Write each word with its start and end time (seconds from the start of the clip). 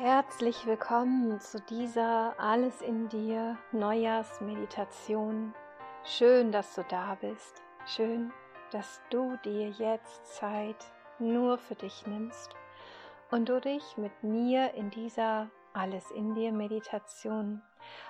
Herzlich 0.00 0.64
willkommen 0.64 1.40
zu 1.40 1.60
dieser 1.62 2.38
Alles 2.38 2.82
in 2.82 3.08
dir 3.08 3.58
Neujahrsmeditation. 3.72 5.52
Schön, 6.04 6.52
dass 6.52 6.76
du 6.76 6.84
da 6.84 7.16
bist. 7.16 7.60
Schön, 7.84 8.32
dass 8.70 9.00
du 9.10 9.36
dir 9.44 9.70
jetzt 9.70 10.24
Zeit 10.36 10.76
nur 11.18 11.58
für 11.58 11.74
dich 11.74 12.06
nimmst 12.06 12.54
und 13.32 13.48
du 13.48 13.60
dich 13.60 13.96
mit 13.96 14.22
mir 14.22 14.72
in 14.74 14.90
dieser 14.90 15.50
Alles 15.72 16.08
in 16.12 16.32
dir 16.36 16.52
Meditation 16.52 17.60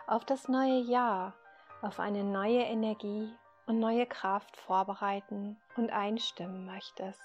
auf 0.07 0.27
das 0.27 0.47
neue 0.47 0.81
Jahr, 0.81 1.33
auf 1.81 2.01
eine 2.01 2.23
neue 2.23 2.65
Energie 2.65 3.33
und 3.67 3.79
neue 3.79 4.05
Kraft 4.05 4.59
vorbereiten 4.59 5.57
und 5.75 5.91
einstimmen 5.91 6.67
möchtest. 6.67 7.25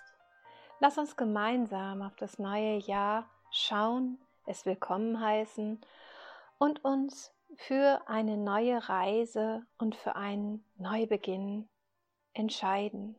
Lass 0.80 0.98
uns 0.98 1.18
gemeinsam 1.18 2.02
auf 2.02 2.16
das 2.16 2.40
neue 2.40 2.78
Jahr 2.78 3.26
schauen, 3.52 4.18
es 4.46 4.66
willkommen 4.66 5.22
heißen 5.22 5.80
und 6.58 6.84
uns 6.84 7.34
für 7.56 8.02
eine 8.08 8.36
neue 8.36 8.90
Reise 8.90 9.66
und 9.78 9.96
für 9.96 10.16
einen 10.16 10.66
Neubeginn 10.78 11.70
entscheiden. 12.34 13.16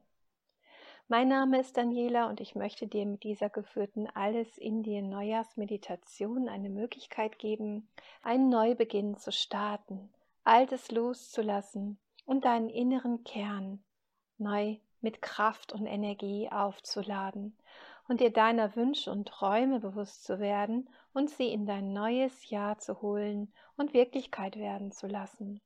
Mein 1.09 1.29
Name 1.29 1.61
ist 1.61 1.77
Daniela 1.77 2.29
und 2.29 2.41
ich 2.41 2.55
möchte 2.55 2.87
dir 2.87 3.07
mit 3.07 3.23
dieser 3.23 3.49
geführten 3.49 4.07
Alles 4.09 4.59
in 4.59 4.83
dir 4.83 5.01
Neujahrsmeditation 5.03 6.49
eine 6.49 6.69
Möglichkeit 6.69 7.39
geben, 7.39 7.89
einen 8.23 8.51
Neubeginn 8.51 9.17
zu 9.17 9.33
starten, 9.33 10.13
Altes 10.45 10.91
loszulassen 10.91 11.99
und 12.27 12.45
deinen 12.45 12.69
inneren 12.69 13.25
Kern 13.25 13.83
neu 14.37 14.77
mit 15.01 15.23
Kraft 15.23 15.73
und 15.73 15.87
Energie 15.87 16.51
aufzuladen 16.51 17.57
und 18.09 18.21
dir 18.21 18.31
deiner 18.31 18.77
Wünsche 18.77 19.11
und 19.11 19.29
Träume 19.29 19.81
bewusst 19.81 20.25
zu 20.25 20.39
werden 20.39 20.89
und 21.13 21.31
sie 21.31 21.53
in 21.53 21.67
dein 21.67 21.93
neues 21.93 22.51
Jahr 22.51 22.79
zu 22.79 23.01
holen 23.01 23.53
und 23.77 23.95
Wirklichkeit 23.95 24.57
werden 24.57 24.93
zu 24.93 25.07
lassen. 25.07 25.61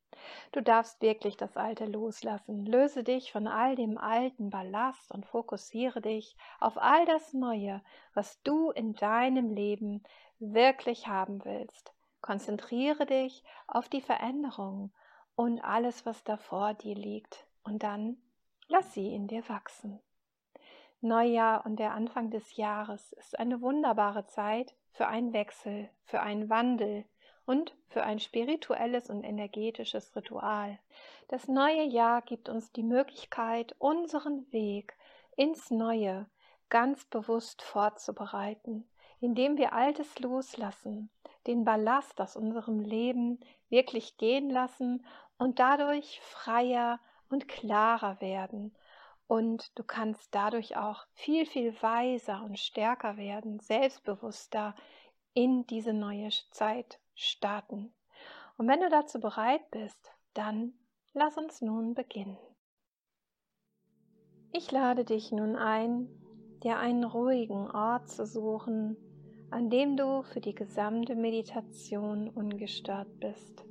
Du 0.53 0.63
darfst 0.63 1.01
wirklich 1.01 1.37
das 1.37 1.57
Alte 1.57 1.87
loslassen. 1.87 2.65
Löse 2.65 3.05
dich 3.05 3.33
von 3.33 3.47
all 3.47 3.77
dem 3.77 3.99
alten 3.99 4.51
Ballast 4.51 5.11
und 5.13 5.27
fokussiere 5.27 6.01
dich 6.01 6.37
auf 6.61 6.79
all 6.79 7.05
das 7.07 7.33
Neue, 7.33 7.83
was 8.15 8.41
du 8.43 8.71
in 8.71 8.95
deinem 8.95 9.51
Leben 9.51 10.03
wirklich 10.39 11.07
haben 11.07 11.45
willst. 11.45 11.93
Konzentriere 12.21 13.07
dich 13.07 13.45
auf 13.67 13.89
die 13.89 14.01
Veränderung 14.01 14.93
und 15.35 15.61
alles, 15.61 16.05
was 16.05 16.25
da 16.25 16.37
vor 16.37 16.75
dir 16.75 16.95
liegt, 16.95 17.47
und 17.63 17.83
dann 17.83 18.17
lass 18.67 18.93
sie 18.93 19.15
in 19.15 19.29
dir 19.29 19.49
wachsen. 19.49 20.01
Neujahr 21.01 21.65
und 21.65 21.77
der 21.77 21.95
Anfang 21.95 22.31
des 22.31 22.57
Jahres 22.57 23.13
ist 23.13 23.39
eine 23.39 23.61
wunderbare 23.61 24.27
Zeit 24.27 24.75
für 24.91 25.07
einen 25.07 25.33
Wechsel, 25.33 25.89
für 26.05 26.21
einen 26.21 26.51
Wandel 26.51 27.05
und 27.47 27.73
für 27.87 28.03
ein 28.03 28.19
spirituelles 28.19 29.09
und 29.09 29.23
energetisches 29.23 30.17
Ritual. 30.17 30.79
Das 31.29 31.47
neue 31.47 31.85
Jahr 31.85 32.23
gibt 32.23 32.49
uns 32.49 32.73
die 32.73 32.83
Möglichkeit, 32.83 33.77
unseren 33.79 34.51
Weg 34.53 34.97
ins 35.37 35.71
Neue 35.71 36.27
ganz 36.69 37.05
bewusst 37.05 37.63
vorzubereiten, 37.63 38.89
indem 39.21 39.57
wir 39.57 39.73
Altes 39.73 40.19
loslassen, 40.19 41.11
den 41.47 41.65
Ballast 41.65 42.21
aus 42.21 42.37
unserem 42.37 42.81
Leben 42.81 43.39
wirklich 43.69 44.17
gehen 44.17 44.51
lassen 44.51 45.07
und 45.39 45.61
dadurch 45.61 46.21
freier 46.23 46.99
und 47.31 47.47
klarer 47.47 48.21
werden 48.21 48.75
und 49.29 49.79
du 49.79 49.85
kannst 49.85 50.35
dadurch 50.35 50.77
auch 50.77 51.07
viel, 51.13 51.47
viel 51.47 51.81
weiser 51.83 52.43
und 52.43 52.59
stärker 52.59 53.17
werden, 53.17 53.61
selbstbewusster 53.61 54.75
in 55.35 55.67
diese 55.67 55.93
neue 55.93 56.31
Zeit 56.51 56.99
starten. 57.15 57.93
Und 58.57 58.67
wenn 58.67 58.81
du 58.81 58.89
dazu 58.89 59.21
bereit 59.21 59.71
bist, 59.71 60.11
dann 60.35 60.73
lass 61.13 61.37
uns 61.37 61.61
nun 61.61 61.95
beginnen. 61.95 62.39
Ich 64.51 64.73
lade 64.73 65.05
dich 65.05 65.31
nun 65.31 65.57
ein, 65.57 66.09
dir 66.65 66.79
einen 66.79 67.05
ruhigen 67.05 67.71
Ort 67.71 68.09
zu 68.09 68.25
suchen, 68.25 68.97
an 69.51 69.69
dem 69.69 69.97
du 69.97 70.23
für 70.23 70.41
die 70.41 70.55
gesamte 70.55 71.15
Meditation 71.15 72.31
ungestört 72.31 73.21
bist 73.21 73.65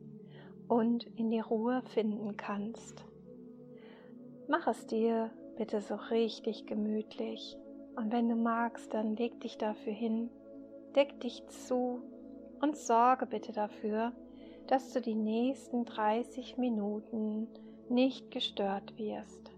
und 0.67 1.03
in 1.17 1.31
die 1.31 1.39
Ruhe 1.39 1.81
finden 1.93 2.37
kannst. 2.37 3.03
Mach 4.47 4.67
es 4.67 4.85
dir 4.87 5.31
bitte 5.57 5.81
so 5.81 5.95
richtig 5.95 6.65
gemütlich. 6.65 7.57
Und 7.95 8.11
wenn 8.11 8.29
du 8.29 8.35
magst, 8.35 8.93
dann 8.93 9.15
leg 9.15 9.41
dich 9.41 9.57
dafür 9.57 9.93
hin, 9.93 10.29
deck 10.95 11.19
dich 11.19 11.45
zu 11.47 12.01
und 12.61 12.77
sorge 12.77 13.25
bitte 13.25 13.51
dafür, 13.51 14.13
dass 14.67 14.93
du 14.93 15.01
die 15.01 15.15
nächsten 15.15 15.85
30 15.85 16.57
Minuten 16.57 17.47
nicht 17.89 18.31
gestört 18.31 18.97
wirst. 18.97 19.51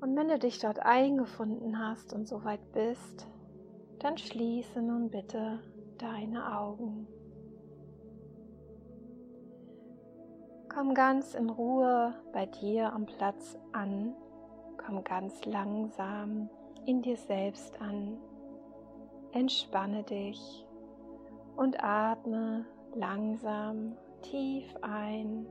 Und 0.00 0.16
wenn 0.16 0.28
du 0.28 0.38
dich 0.38 0.58
dort 0.58 0.78
eingefunden 0.80 1.78
hast 1.78 2.12
und 2.12 2.28
soweit 2.28 2.72
bist, 2.72 3.26
dann 3.98 4.16
schließe 4.18 4.80
nun 4.82 5.10
bitte 5.10 5.60
deine 5.98 6.58
Augen. 6.58 7.08
Komm 10.76 10.92
ganz 10.92 11.32
in 11.32 11.48
Ruhe 11.48 12.12
bei 12.34 12.44
dir 12.44 12.92
am 12.92 13.06
Platz 13.06 13.56
an. 13.72 14.14
Komm 14.76 15.02
ganz 15.04 15.46
langsam 15.46 16.50
in 16.84 17.00
dir 17.00 17.16
selbst 17.16 17.80
an. 17.80 18.18
Entspanne 19.32 20.02
dich 20.02 20.66
und 21.56 21.82
atme 21.82 22.66
langsam 22.94 23.96
tief 24.20 24.66
ein 24.82 25.46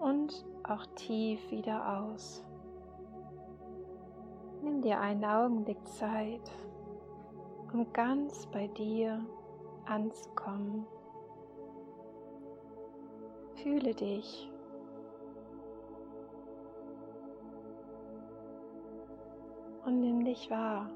und 0.00 0.44
auch 0.64 0.84
tief 0.96 1.48
wieder 1.52 2.00
aus. 2.00 2.44
Nimm 4.62 4.82
dir 4.82 4.98
einen 4.98 5.24
Augenblick 5.24 5.86
Zeit, 5.86 6.50
um 7.72 7.92
ganz 7.92 8.48
bei 8.48 8.66
dir 8.66 9.24
anzukommen. 9.86 10.88
Fühle 13.62 13.94
dich. 13.94 14.50
Und 19.84 20.00
nimm 20.00 20.24
dich 20.24 20.50
wahr. 20.50 20.88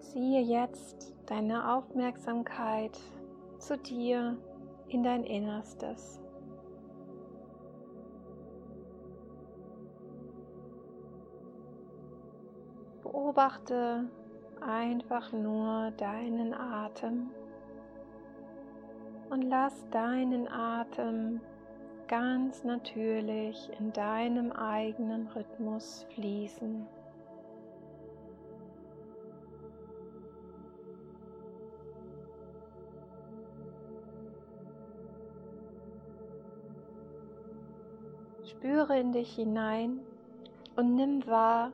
Ziehe 0.00 0.42
jetzt 0.42 1.14
deine 1.26 1.72
Aufmerksamkeit 1.72 2.98
zu 3.58 3.78
dir 3.78 4.36
in 4.88 5.02
dein 5.02 5.24
Innerstes. 5.24 6.20
Beobachte 13.02 14.10
einfach 14.60 15.32
nur 15.32 15.90
deinen 15.92 16.52
Atem 16.52 17.30
und 19.30 19.42
lass 19.42 19.88
deinen 19.90 20.48
Atem 20.48 21.40
ganz 22.08 22.62
natürlich 22.64 23.70
in 23.78 23.92
deinem 23.92 24.52
eigenen 24.52 25.26
Rhythmus 25.28 26.06
fließen. 26.14 26.86
Spüre 38.44 38.98
in 38.98 39.12
dich 39.12 39.34
hinein 39.34 40.00
und 40.76 40.94
nimm 40.94 41.26
wahr, 41.26 41.72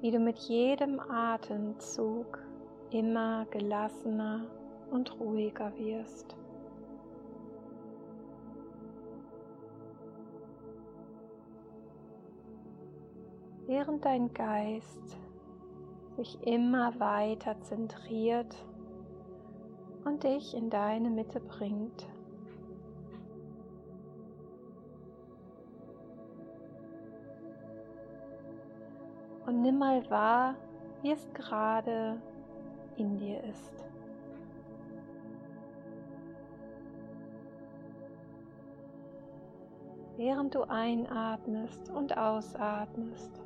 wie 0.00 0.10
du 0.10 0.18
mit 0.18 0.38
jedem 0.38 0.98
Atemzug 0.98 2.38
immer 2.90 3.46
gelassener 3.50 4.46
und 4.90 5.18
ruhiger 5.20 5.72
wirst. 5.76 6.36
Während 13.72 14.04
dein 14.04 14.34
Geist 14.34 15.16
sich 16.18 16.46
immer 16.46 17.00
weiter 17.00 17.58
zentriert 17.62 18.54
und 20.04 20.24
dich 20.24 20.54
in 20.54 20.68
deine 20.68 21.08
Mitte 21.08 21.40
bringt. 21.40 22.06
Und 29.46 29.62
nimm 29.62 29.78
mal 29.78 30.08
wahr, 30.10 30.54
wie 31.00 31.12
es 31.12 31.26
gerade 31.32 32.20
in 32.98 33.16
dir 33.16 33.42
ist. 33.44 33.72
Während 40.18 40.54
du 40.54 40.62
einatmest 40.64 41.88
und 41.88 42.18
ausatmest. 42.18 43.42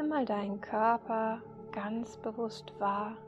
Nimm 0.00 0.08
mal 0.08 0.24
deinen 0.24 0.62
Körper 0.62 1.42
ganz 1.72 2.16
bewusst 2.16 2.72
wahr. 2.78 3.18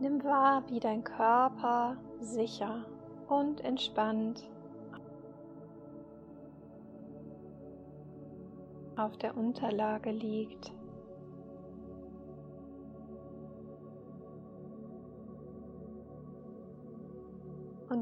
Nimm 0.00 0.24
wahr, 0.24 0.64
wie 0.66 0.80
dein 0.80 1.04
Körper 1.04 1.96
sicher 2.18 2.84
und 3.28 3.60
entspannt 3.60 4.42
auf 8.96 9.16
der 9.18 9.36
Unterlage 9.36 10.10
liegt. 10.10 10.72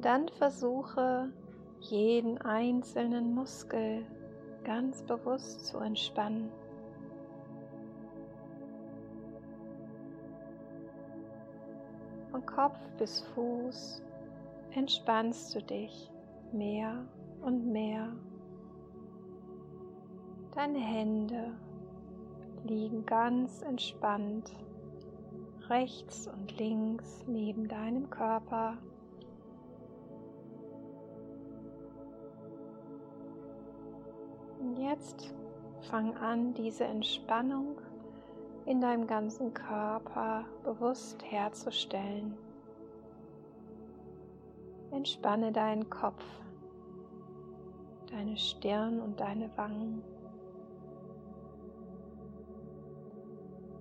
Dann 0.03 0.29
versuche 0.29 1.33
jeden 1.81 2.39
einzelnen 2.39 3.35
Muskel 3.35 4.05
ganz 4.65 5.03
bewusst 5.03 5.67
zu 5.67 5.79
entspannen. 5.79 6.51
Von 12.31 12.45
Kopf 12.47 12.79
bis 12.99 13.21
Fuß 13.35 14.03
entspannst 14.73 15.55
du 15.55 15.63
dich 15.63 16.11
mehr 16.53 17.07
und 17.43 17.71
mehr. 17.71 18.13
Deine 20.55 20.81
Hände 20.81 21.53
liegen 22.65 23.07
ganz 23.07 23.63
entspannt 23.63 24.53
rechts 25.69 26.27
und 26.27 26.59
links 26.59 27.25
neben 27.27 27.69
deinem 27.69 28.11
Körper. 28.11 28.77
Und 34.73 34.79
jetzt 34.79 35.35
fang 35.91 36.17
an, 36.17 36.55
diese 36.55 36.85
Entspannung 36.85 37.79
in 38.65 38.81
deinem 38.81 39.07
ganzen 39.07 39.53
Körper 39.53 40.47
bewusst 40.65 41.23
herzustellen. 41.31 42.39
Entspanne 44.91 45.53
deinen 45.53 45.91
Kopf, 45.91 46.25
deine 48.11 48.39
Stirn 48.39 48.99
und 49.03 49.21
deine 49.21 49.51
Wangen. 49.59 50.03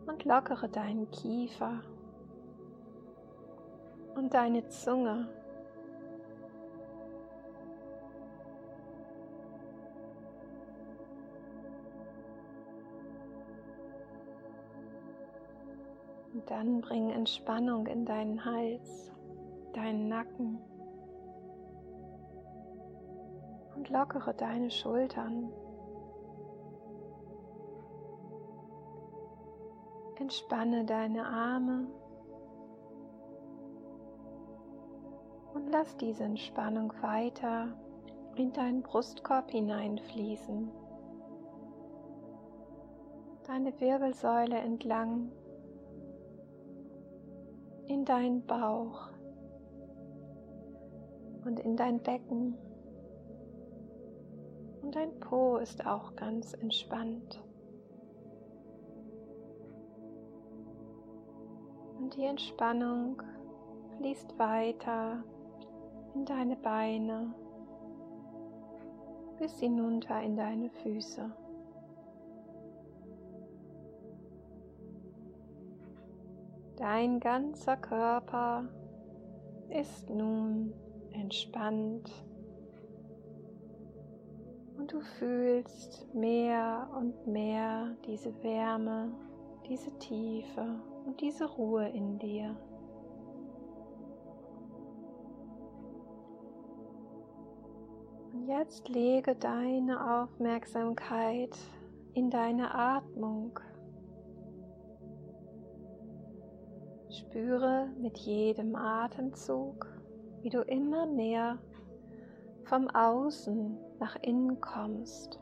Und 0.08 0.26
lockere 0.26 0.68
deinen 0.68 1.10
Kiefer 1.12 1.80
und 4.16 4.34
deine 4.34 4.68
Zunge. 4.68 5.30
Und 16.42 16.50
dann 16.50 16.82
bring 16.82 17.12
Entspannung 17.12 17.86
in 17.86 18.04
deinen 18.04 18.44
Hals, 18.44 19.12
deinen 19.74 20.08
Nacken 20.08 20.58
und 23.76 23.88
lockere 23.90 24.34
deine 24.34 24.72
Schultern. 24.72 25.54
Entspanne 30.16 30.84
deine 30.84 31.28
Arme 31.28 31.86
und 35.54 35.70
lass 35.70 35.96
diese 35.98 36.24
Entspannung 36.24 36.92
weiter 37.02 37.68
in 38.36 38.52
deinen 38.52 38.82
Brustkorb 38.82 39.52
hineinfließen, 39.52 40.72
deine 43.46 43.80
Wirbelsäule 43.80 44.58
entlang 44.58 45.32
in 47.92 48.06
deinen 48.06 48.46
Bauch 48.46 49.10
und 51.44 51.60
in 51.60 51.76
dein 51.76 52.02
Becken. 52.02 52.58
Und 54.82 54.96
dein 54.96 55.20
Po 55.20 55.58
ist 55.58 55.86
auch 55.86 56.16
ganz 56.16 56.54
entspannt. 56.54 57.44
Und 62.00 62.16
die 62.16 62.24
Entspannung 62.24 63.22
fließt 63.98 64.40
weiter 64.40 65.24
in 66.16 66.26
deine 66.26 66.56
Beine 66.56 67.34
bis 69.38 69.60
hinunter 69.60 70.22
in 70.22 70.38
deine 70.38 70.70
Füße. 70.70 71.30
Dein 76.82 77.20
ganzer 77.20 77.78
Körper 77.78 78.68
ist 79.70 80.10
nun 80.10 80.74
entspannt 81.12 82.12
und 84.80 84.92
du 84.92 85.00
fühlst 85.00 86.12
mehr 86.16 86.90
und 86.98 87.28
mehr 87.28 87.96
diese 88.08 88.34
Wärme, 88.42 89.12
diese 89.70 89.96
Tiefe 90.00 90.82
und 91.06 91.22
diese 91.22 91.46
Ruhe 91.46 91.88
in 91.88 92.18
dir. 92.18 92.58
Und 98.34 98.48
jetzt 98.48 98.90
lege 98.90 99.36
deine 99.36 100.24
Aufmerksamkeit 100.24 101.56
in 102.16 102.32
deine 102.32 102.74
Atmung. 102.74 103.60
Spüre 107.12 107.90
mit 108.00 108.18
jedem 108.20 108.74
Atemzug, 108.74 109.86
wie 110.42 110.50
du 110.50 110.62
immer 110.62 111.06
mehr 111.06 111.60
vom 112.64 112.90
Außen 112.90 113.78
nach 114.00 114.16
innen 114.22 114.62
kommst. 114.62 115.42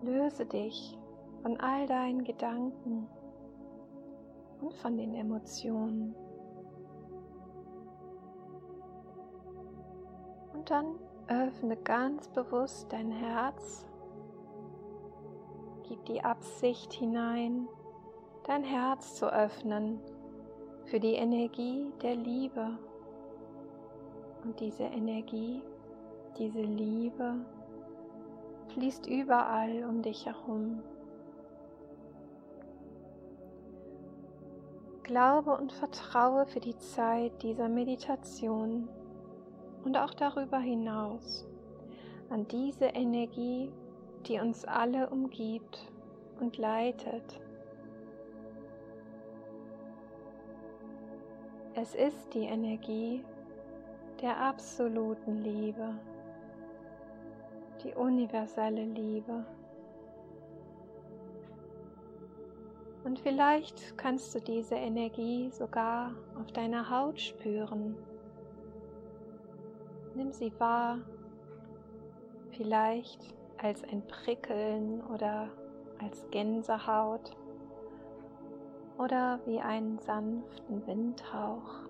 Löse 0.00 0.46
dich 0.46 0.98
von 1.42 1.60
all 1.60 1.86
deinen 1.86 2.24
Gedanken 2.24 3.06
und 4.62 4.74
von 4.74 4.96
den 4.96 5.14
Emotionen. 5.14 6.14
Und 10.54 10.70
dann 10.70 10.98
öffne 11.28 11.76
ganz 11.76 12.28
bewusst 12.28 12.90
dein 12.92 13.10
Herz 13.10 13.86
Gib 15.92 16.06
die 16.06 16.24
Absicht 16.24 16.90
hinein, 16.94 17.68
dein 18.44 18.64
Herz 18.64 19.16
zu 19.16 19.30
öffnen 19.30 20.00
für 20.86 20.98
die 20.98 21.16
Energie 21.16 21.92
der 22.00 22.16
Liebe. 22.16 22.78
Und 24.42 24.58
diese 24.58 24.84
Energie, 24.84 25.60
diese 26.38 26.62
Liebe 26.62 27.34
fließt 28.68 29.06
überall 29.06 29.84
um 29.84 30.00
dich 30.00 30.24
herum. 30.24 30.82
Glaube 35.02 35.58
und 35.58 35.74
vertraue 35.74 36.46
für 36.46 36.60
die 36.60 36.78
Zeit 36.78 37.42
dieser 37.42 37.68
Meditation 37.68 38.88
und 39.84 39.98
auch 39.98 40.14
darüber 40.14 40.58
hinaus 40.58 41.46
an 42.30 42.48
diese 42.48 42.86
Energie 42.86 43.70
die 44.26 44.38
uns 44.38 44.64
alle 44.64 45.10
umgibt 45.10 45.90
und 46.40 46.58
leitet. 46.58 47.40
Es 51.74 51.94
ist 51.94 52.34
die 52.34 52.44
Energie 52.44 53.24
der 54.20 54.36
absoluten 54.36 55.40
Liebe, 55.42 55.94
die 57.82 57.94
universelle 57.94 58.84
Liebe. 58.84 59.44
Und 63.04 63.18
vielleicht 63.18 63.98
kannst 63.98 64.34
du 64.34 64.40
diese 64.40 64.76
Energie 64.76 65.50
sogar 65.50 66.14
auf 66.40 66.52
deiner 66.52 66.88
Haut 66.88 67.20
spüren. 67.20 67.96
Nimm 70.14 70.30
sie 70.30 70.52
wahr. 70.58 70.98
Vielleicht 72.50 73.34
als 73.62 73.84
ein 73.84 74.02
Prickeln 74.06 75.02
oder 75.06 75.48
als 76.00 76.28
Gänsehaut 76.30 77.36
oder 78.98 79.40
wie 79.46 79.60
einen 79.60 79.98
sanften 79.98 80.86
Windhauch. 80.86 81.80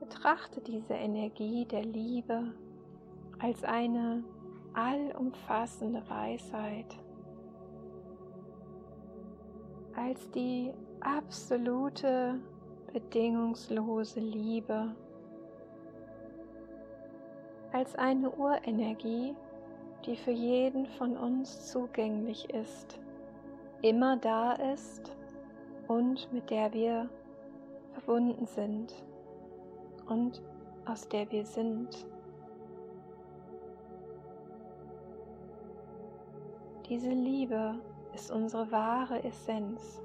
Betrachte 0.00 0.60
diese 0.60 0.94
Energie 0.94 1.64
der 1.64 1.84
Liebe 1.84 2.52
als 3.38 3.64
eine 3.64 4.24
allumfassende 4.74 6.02
Weisheit, 6.08 6.96
als 9.96 10.30
die 10.30 10.72
absolute 11.00 12.40
bedingungslose 12.92 14.20
Liebe, 14.20 14.94
als 17.72 17.94
eine 17.96 18.30
Urenergie, 18.30 19.34
die 20.04 20.16
für 20.16 20.30
jeden 20.30 20.86
von 20.86 21.16
uns 21.16 21.70
zugänglich 21.70 22.50
ist, 22.50 22.98
immer 23.82 24.16
da 24.16 24.52
ist 24.52 25.14
und 25.88 26.32
mit 26.32 26.50
der 26.50 26.72
wir 26.72 27.08
verbunden 27.92 28.46
sind 28.46 28.94
und 30.08 30.42
aus 30.86 31.08
der 31.08 31.30
wir 31.30 31.44
sind. 31.44 32.06
Diese 36.88 37.10
Liebe 37.10 37.78
ist 38.14 38.32
unsere 38.32 38.70
wahre 38.72 39.22
Essenz. 39.22 40.02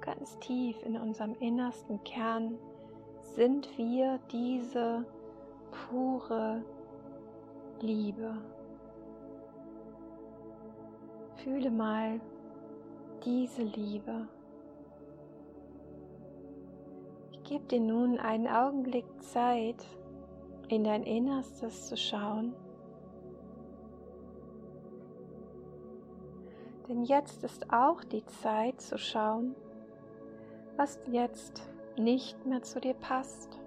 Ganz 0.00 0.38
tief 0.40 0.82
in 0.84 0.96
unserem 0.96 1.34
innersten 1.38 2.02
Kern 2.04 2.58
sind 3.22 3.68
wir 3.78 4.18
diese 4.30 5.06
pure 5.70 6.62
Liebe. 7.84 8.34
Fühle 11.36 11.70
mal 11.70 12.18
diese 13.26 13.62
Liebe. 13.62 14.26
Ich 17.32 17.42
gebe 17.42 17.64
dir 17.66 17.80
nun 17.80 18.18
einen 18.18 18.48
Augenblick 18.48 19.04
Zeit, 19.22 19.84
in 20.68 20.84
dein 20.84 21.02
Innerstes 21.02 21.88
zu 21.88 21.98
schauen. 21.98 22.54
Denn 26.88 27.04
jetzt 27.04 27.44
ist 27.44 27.70
auch 27.70 28.02
die 28.02 28.24
Zeit 28.24 28.80
zu 28.80 28.96
schauen, 28.96 29.54
was 30.76 30.98
jetzt 31.10 31.68
nicht 31.98 32.46
mehr 32.46 32.62
zu 32.62 32.80
dir 32.80 32.94
passt. 32.94 33.58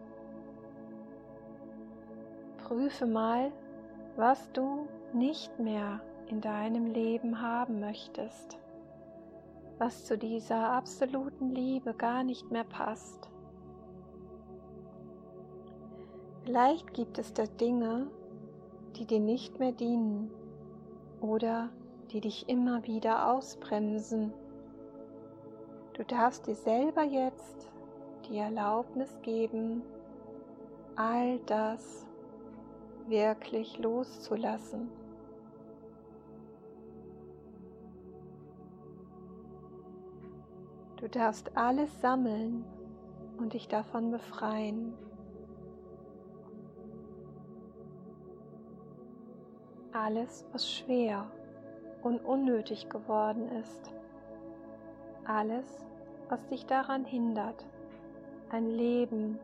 Prüfe 2.57 3.05
mal, 3.05 3.51
was 4.17 4.51
du 4.51 4.87
nicht 5.13 5.59
mehr 5.59 6.01
in 6.25 6.41
deinem 6.41 6.87
Leben 6.87 7.39
haben 7.39 7.79
möchtest, 7.79 8.57
was 9.77 10.05
zu 10.05 10.17
dieser 10.17 10.71
absoluten 10.71 11.53
Liebe 11.53 11.93
gar 11.93 12.23
nicht 12.23 12.51
mehr 12.51 12.63
passt. 12.63 13.29
Vielleicht 16.43 16.93
gibt 16.95 17.19
es 17.19 17.31
da 17.33 17.45
Dinge, 17.45 18.07
die 18.95 19.05
dir 19.05 19.19
nicht 19.19 19.59
mehr 19.59 19.71
dienen 19.71 20.31
oder 21.21 21.69
die 22.11 22.21
dich 22.21 22.49
immer 22.49 22.87
wieder 22.87 23.31
ausbremsen. 23.31 24.33
Du 25.93 26.03
darfst 26.03 26.47
dir 26.47 26.55
selber 26.55 27.03
jetzt 27.03 27.69
die 28.27 28.37
Erlaubnis 28.37 29.19
geben, 29.21 29.83
all 30.95 31.37
das 31.45 32.06
wirklich 33.09 33.77
loszulassen. 33.79 34.89
Du 40.97 41.07
darfst 41.07 41.55
alles 41.55 42.01
sammeln 42.01 42.65
und 43.37 43.53
dich 43.53 43.67
davon 43.67 44.11
befreien. 44.11 44.93
Alles, 49.93 50.45
was 50.51 50.69
schwer 50.69 51.29
und 52.01 52.19
unnötig 52.25 52.89
geworden 52.89 53.49
ist. 53.51 53.93
Alles, 55.25 55.85
was 56.29 56.45
dich 56.47 56.65
daran 56.65 57.05
hindert, 57.05 57.65
ein 58.49 58.67
Leben 58.67 59.39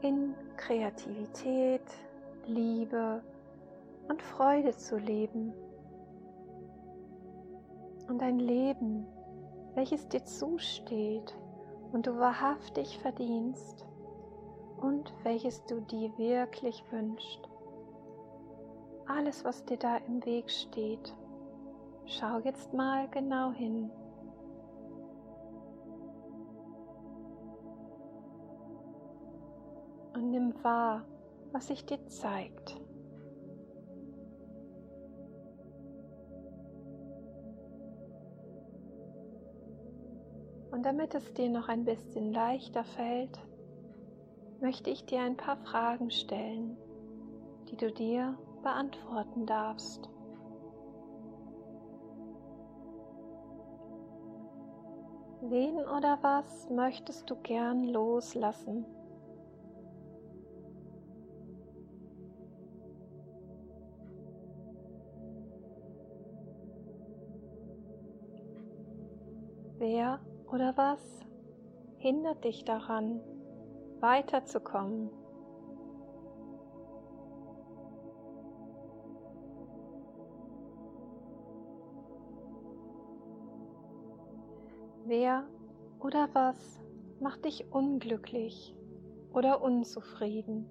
in 0.00 0.34
Kreativität, 0.56 1.82
Liebe 2.46 3.22
und 4.08 4.22
Freude 4.22 4.76
zu 4.76 4.98
leben. 4.98 5.52
Und 8.08 8.22
ein 8.22 8.38
Leben, 8.38 9.06
welches 9.74 10.08
dir 10.08 10.24
zusteht 10.24 11.34
und 11.92 12.06
du 12.06 12.18
wahrhaftig 12.18 12.98
verdienst 12.98 13.86
und 14.78 15.14
welches 15.22 15.64
du 15.64 15.80
dir 15.80 16.16
wirklich 16.18 16.82
wünschst. 16.90 17.48
Alles, 19.06 19.44
was 19.44 19.64
dir 19.64 19.76
da 19.76 19.96
im 19.98 20.24
Weg 20.24 20.50
steht, 20.50 21.14
schau 22.06 22.38
jetzt 22.40 22.72
mal 22.72 23.08
genau 23.10 23.52
hin. 23.52 23.90
Und 30.14 30.30
nimm 30.30 30.52
wahr, 30.62 31.04
was 31.52 31.68
sich 31.68 31.84
dir 31.84 32.04
zeigt. 32.06 32.80
Und 40.70 40.86
damit 40.86 41.14
es 41.14 41.32
dir 41.34 41.50
noch 41.50 41.68
ein 41.68 41.84
bisschen 41.84 42.32
leichter 42.32 42.82
fällt, 42.82 43.38
möchte 44.60 44.90
ich 44.90 45.04
dir 45.04 45.20
ein 45.20 45.36
paar 45.36 45.56
Fragen 45.58 46.10
stellen, 46.10 46.76
die 47.70 47.76
du 47.76 47.92
dir 47.92 48.38
beantworten 48.62 49.44
darfst. 49.44 50.08
Wen 55.42 55.76
oder 55.76 56.18
was 56.22 56.70
möchtest 56.70 57.28
du 57.28 57.36
gern 57.36 57.84
loslassen? 57.84 58.86
Wer 69.84 70.20
oder 70.46 70.76
was 70.76 71.26
hindert 71.98 72.44
dich 72.44 72.64
daran, 72.64 73.20
weiterzukommen? 73.98 75.10
Wer 85.04 85.48
oder 85.98 86.28
was 86.32 86.80
macht 87.18 87.44
dich 87.44 87.72
unglücklich 87.72 88.76
oder 89.32 89.62
unzufrieden? 89.62 90.68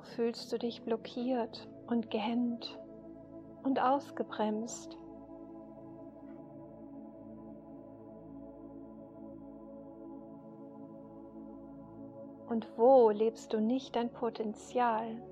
Fühlst 0.00 0.52
du 0.52 0.58
dich 0.58 0.82
blockiert 0.82 1.68
und 1.86 2.10
gehemmt 2.10 2.78
und 3.62 3.80
ausgebremst? 3.80 4.96
Und 12.48 12.66
wo 12.76 13.10
lebst 13.10 13.52
du 13.52 13.60
nicht 13.60 13.94
dein 13.94 14.10
Potenzial, 14.10 15.22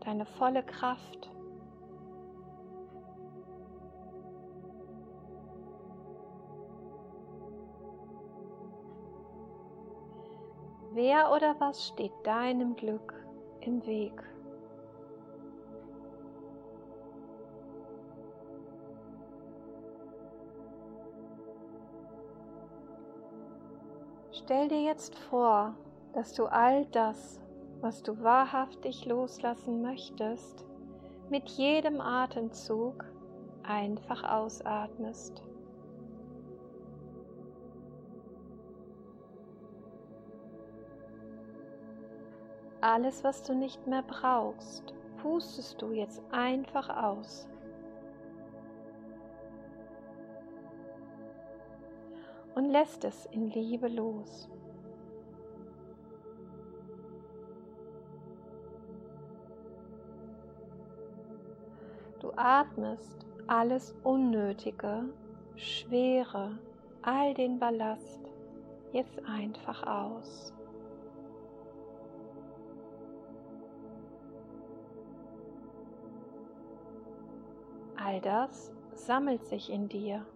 deine 0.00 0.26
volle 0.26 0.62
Kraft? 0.62 1.30
Wer 10.92 11.32
oder 11.32 11.54
was 11.58 11.86
steht 11.88 12.12
deinem 12.24 12.74
Glück 12.76 13.21
im 13.66 13.84
Weg. 13.86 14.12
Stell 24.32 24.68
dir 24.68 24.82
jetzt 24.82 25.16
vor, 25.18 25.74
dass 26.12 26.32
du 26.32 26.46
all 26.46 26.84
das, 26.86 27.40
was 27.80 28.02
du 28.02 28.22
wahrhaftig 28.22 29.06
loslassen 29.06 29.82
möchtest, 29.82 30.66
mit 31.30 31.48
jedem 31.50 32.00
Atemzug 32.00 33.04
einfach 33.62 34.24
ausatmest. 34.24 35.42
Alles, 42.82 43.22
was 43.22 43.44
du 43.44 43.54
nicht 43.54 43.86
mehr 43.86 44.02
brauchst, 44.02 44.92
pustest 45.22 45.80
du 45.80 45.92
jetzt 45.92 46.20
einfach 46.32 46.88
aus. 46.88 47.48
Und 52.56 52.70
lässt 52.70 53.04
es 53.04 53.26
in 53.26 53.50
Liebe 53.50 53.86
los. 53.86 54.50
Du 62.18 62.32
atmest 62.34 63.24
alles 63.46 63.94
Unnötige, 64.02 65.04
Schwere, 65.54 66.58
all 67.02 67.32
den 67.32 67.60
Ballast 67.60 68.20
jetzt 68.92 69.24
einfach 69.24 69.86
aus. 69.86 70.52
All 78.04 78.20
das 78.20 78.72
sammelt 78.94 79.46
sich 79.46 79.70
in 79.70 79.88
dir 79.88 80.26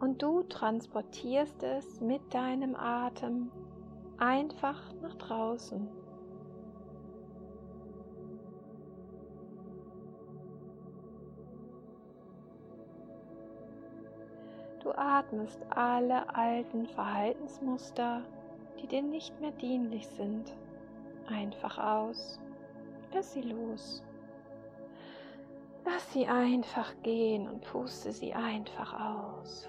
und 0.00 0.22
du 0.22 0.42
transportierst 0.44 1.62
es 1.62 2.00
mit 2.00 2.22
deinem 2.32 2.76
Atem 2.76 3.50
einfach 4.18 4.80
nach 5.02 5.14
draußen. 5.16 5.88
Du 14.82 14.92
atmest 14.92 15.60
alle 15.70 16.32
alten 16.34 16.86
Verhaltensmuster, 16.86 18.22
die 18.80 18.86
dir 18.86 19.02
nicht 19.02 19.40
mehr 19.40 19.52
dienlich 19.52 20.06
sind, 20.06 20.54
einfach 21.26 21.78
aus. 21.78 22.38
Lass 23.12 23.32
sie 23.32 23.42
los. 23.42 24.04
Lass 25.84 26.12
sie 26.12 26.26
einfach 26.26 26.92
gehen 27.02 27.48
und 27.48 27.60
puste 27.60 28.12
sie 28.12 28.32
einfach 28.32 28.94
aus. 28.94 29.68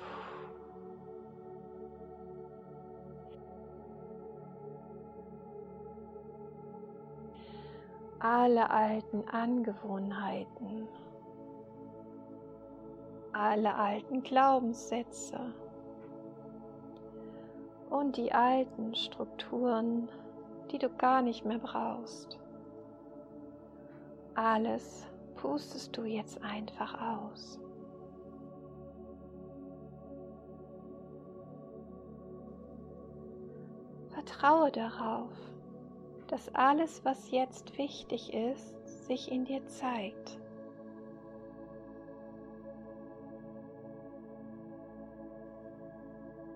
Alle 8.19 8.69
alten 8.69 9.27
Angewohnheiten 9.27 10.87
alle 13.35 13.75
alten 13.75 14.23
Glaubenssätze 14.23 15.37
und 17.89 18.15
die 18.15 18.31
alten 18.31 18.95
Strukturen, 18.95 20.07
die 20.71 20.77
du 20.77 20.89
gar 20.89 21.21
nicht 21.21 21.43
mehr 21.43 21.57
brauchst. 21.57 22.39
Alles 24.35 25.05
pustest 25.35 25.95
du 25.95 26.03
jetzt 26.03 26.41
einfach 26.43 26.99
aus. 27.01 27.59
Vertraue 34.09 34.71
darauf, 34.71 35.31
dass 36.27 36.53
alles, 36.55 37.03
was 37.05 37.31
jetzt 37.31 37.77
wichtig 37.77 38.33
ist, 38.33 39.05
sich 39.07 39.31
in 39.31 39.45
dir 39.45 39.65
zeigt. 39.67 40.39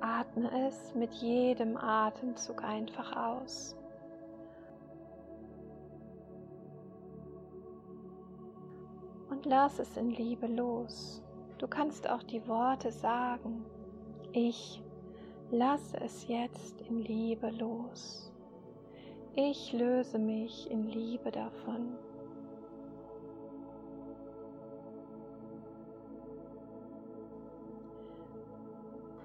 Atme 0.01 0.49
es 0.67 0.95
mit 0.95 1.13
jedem 1.15 1.77
Atemzug 1.77 2.63
einfach 2.63 3.15
aus. 3.15 3.75
Und 9.39 9.45
lass 9.45 9.79
es 9.79 9.95
in 9.95 10.09
Liebe 10.09 10.47
los. 10.47 11.21
Du 11.59 11.67
kannst 11.69 12.09
auch 12.09 12.23
die 12.23 12.45
Worte 12.45 12.91
sagen. 12.91 13.63
Ich 14.33 14.83
lasse 15.49 15.95
es 16.01 16.27
jetzt 16.27 16.81
in 16.81 16.99
Liebe 16.99 17.49
los. 17.51 18.33
Ich 19.35 19.71
löse 19.71 20.19
mich 20.19 20.69
in 20.69 20.89
Liebe 20.89 21.31
davon. 21.31 21.95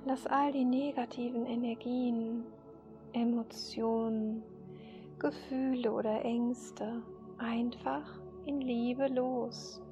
Lass 0.05 0.29
all 0.29 0.53
die 0.53 0.65
negativen 0.65 1.45
Energien, 1.45 2.45
Emotionen, 3.13 4.45
Gefühle 5.19 5.91
oder 5.91 6.25
Ängste 6.25 7.03
einfach 7.39 8.21
in 8.47 8.61
Liebe 8.61 9.09
los. 9.09 9.84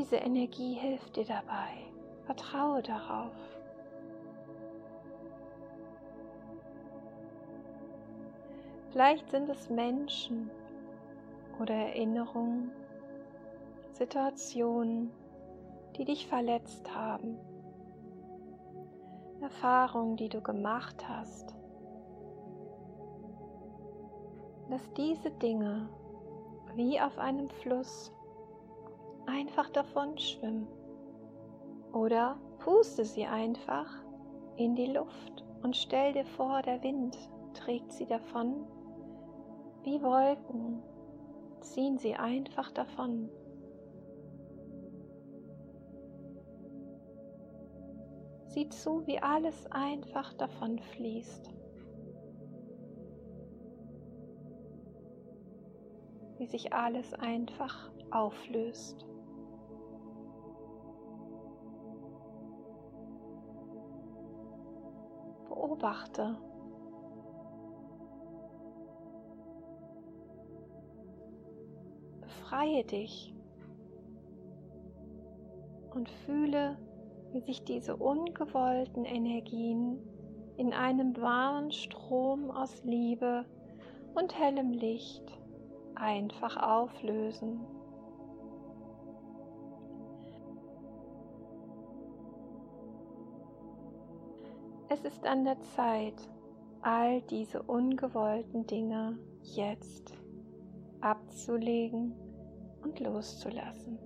Diese 0.00 0.16
Energie 0.16 0.72
hilft 0.72 1.16
dir 1.16 1.26
dabei. 1.26 1.68
Vertraue 2.24 2.80
darauf. 2.80 3.34
Vielleicht 8.90 9.30
sind 9.30 9.50
es 9.50 9.68
Menschen 9.68 10.50
oder 11.60 11.74
Erinnerungen, 11.74 12.72
Situationen, 13.92 15.10
die 15.98 16.06
dich 16.06 16.26
verletzt 16.26 16.94
haben, 16.94 17.36
Erfahrungen, 19.42 20.16
die 20.16 20.30
du 20.30 20.40
gemacht 20.40 21.06
hast. 21.06 21.54
Lass 24.70 24.90
diese 24.94 25.30
Dinge 25.30 25.90
wie 26.74 26.98
auf 26.98 27.18
einem 27.18 27.50
Fluss 27.50 28.10
einfach 29.30 29.70
davon 29.70 30.18
schwimmen 30.18 30.66
oder 31.92 32.38
puste 32.58 33.04
sie 33.04 33.24
einfach 33.24 33.86
in 34.56 34.74
die 34.74 34.86
Luft 34.86 35.44
und 35.62 35.76
stell 35.76 36.12
dir 36.12 36.24
vor, 36.24 36.62
der 36.62 36.82
Wind 36.82 37.16
trägt 37.54 37.92
sie 37.92 38.06
davon 38.06 38.66
wie 39.82 40.02
Wolken, 40.02 40.82
ziehen 41.60 41.96
sie 41.96 42.14
einfach 42.14 42.70
davon. 42.72 43.30
Sieh 48.48 48.68
zu, 48.68 49.06
wie 49.06 49.20
alles 49.20 49.66
einfach 49.70 50.34
davon 50.34 50.78
fließt. 50.78 51.50
Wie 56.36 56.46
sich 56.46 56.72
alles 56.72 57.14
einfach 57.14 57.90
auflöst. 58.10 59.06
Beobachte. 65.80 66.36
Befreie 72.20 72.84
dich 72.84 73.34
und 75.94 76.10
fühle, 76.26 76.76
wie 77.32 77.40
sich 77.40 77.64
diese 77.64 77.96
ungewollten 77.96 79.06
Energien 79.06 79.98
in 80.58 80.74
einem 80.74 81.16
warmen 81.16 81.72
Strom 81.72 82.50
aus 82.50 82.84
Liebe 82.84 83.46
und 84.14 84.38
hellem 84.38 84.72
Licht 84.72 85.24
einfach 85.94 86.56
auflösen. 86.58 87.60
Es 94.92 95.04
ist 95.04 95.24
an 95.24 95.44
der 95.44 95.60
Zeit, 95.76 96.16
all 96.82 97.22
diese 97.22 97.62
ungewollten 97.62 98.66
Dinge 98.66 99.16
jetzt 99.44 100.12
abzulegen 101.00 102.12
und 102.82 102.98
loszulassen. 102.98 104.00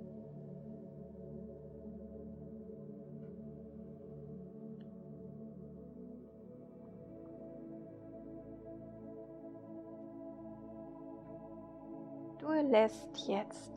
Du 12.41 12.49
lässt 12.71 13.27
jetzt 13.27 13.73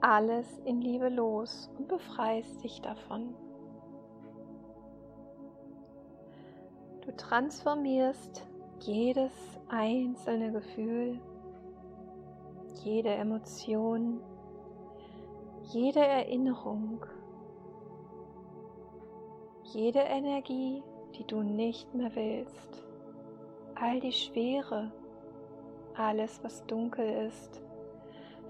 alles 0.00 0.60
in 0.64 0.80
Liebe 0.80 1.08
los 1.08 1.68
und 1.76 1.88
befreist 1.88 2.62
dich 2.62 2.80
davon. 2.82 3.34
Du 7.12 7.24
transformierst 7.28 8.46
jedes 8.80 9.32
einzelne 9.68 10.50
Gefühl, 10.50 11.20
jede 12.82 13.10
Emotion, 13.10 14.20
jede 15.72 16.00
Erinnerung, 16.00 17.04
jede 19.64 20.00
Energie, 20.00 20.82
die 21.14 21.24
du 21.24 21.42
nicht 21.42 21.94
mehr 21.94 22.14
willst, 22.14 22.84
all 23.74 24.00
die 24.00 24.12
Schwere, 24.12 24.90
alles, 25.94 26.42
was 26.42 26.66
dunkel 26.66 27.26
ist, 27.26 27.62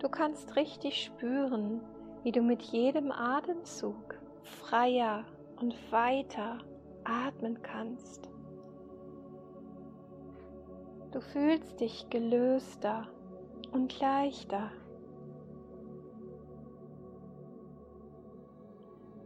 Du 0.03 0.09
kannst 0.09 0.57
richtig 0.57 1.05
spüren, 1.05 1.81
wie 2.25 2.33
du 2.33 2.43
mit 2.43 2.61
jedem 2.61 3.13
Atemzug 3.13 4.19
freier 4.43 5.25
und 5.61 5.77
weiter 5.93 6.59
atmen 7.05 7.63
kannst. 7.63 8.29
Du 11.13 11.21
fühlst 11.21 11.79
dich 11.79 12.09
gelöster 12.09 13.07
und 13.71 14.01
leichter. 14.01 14.71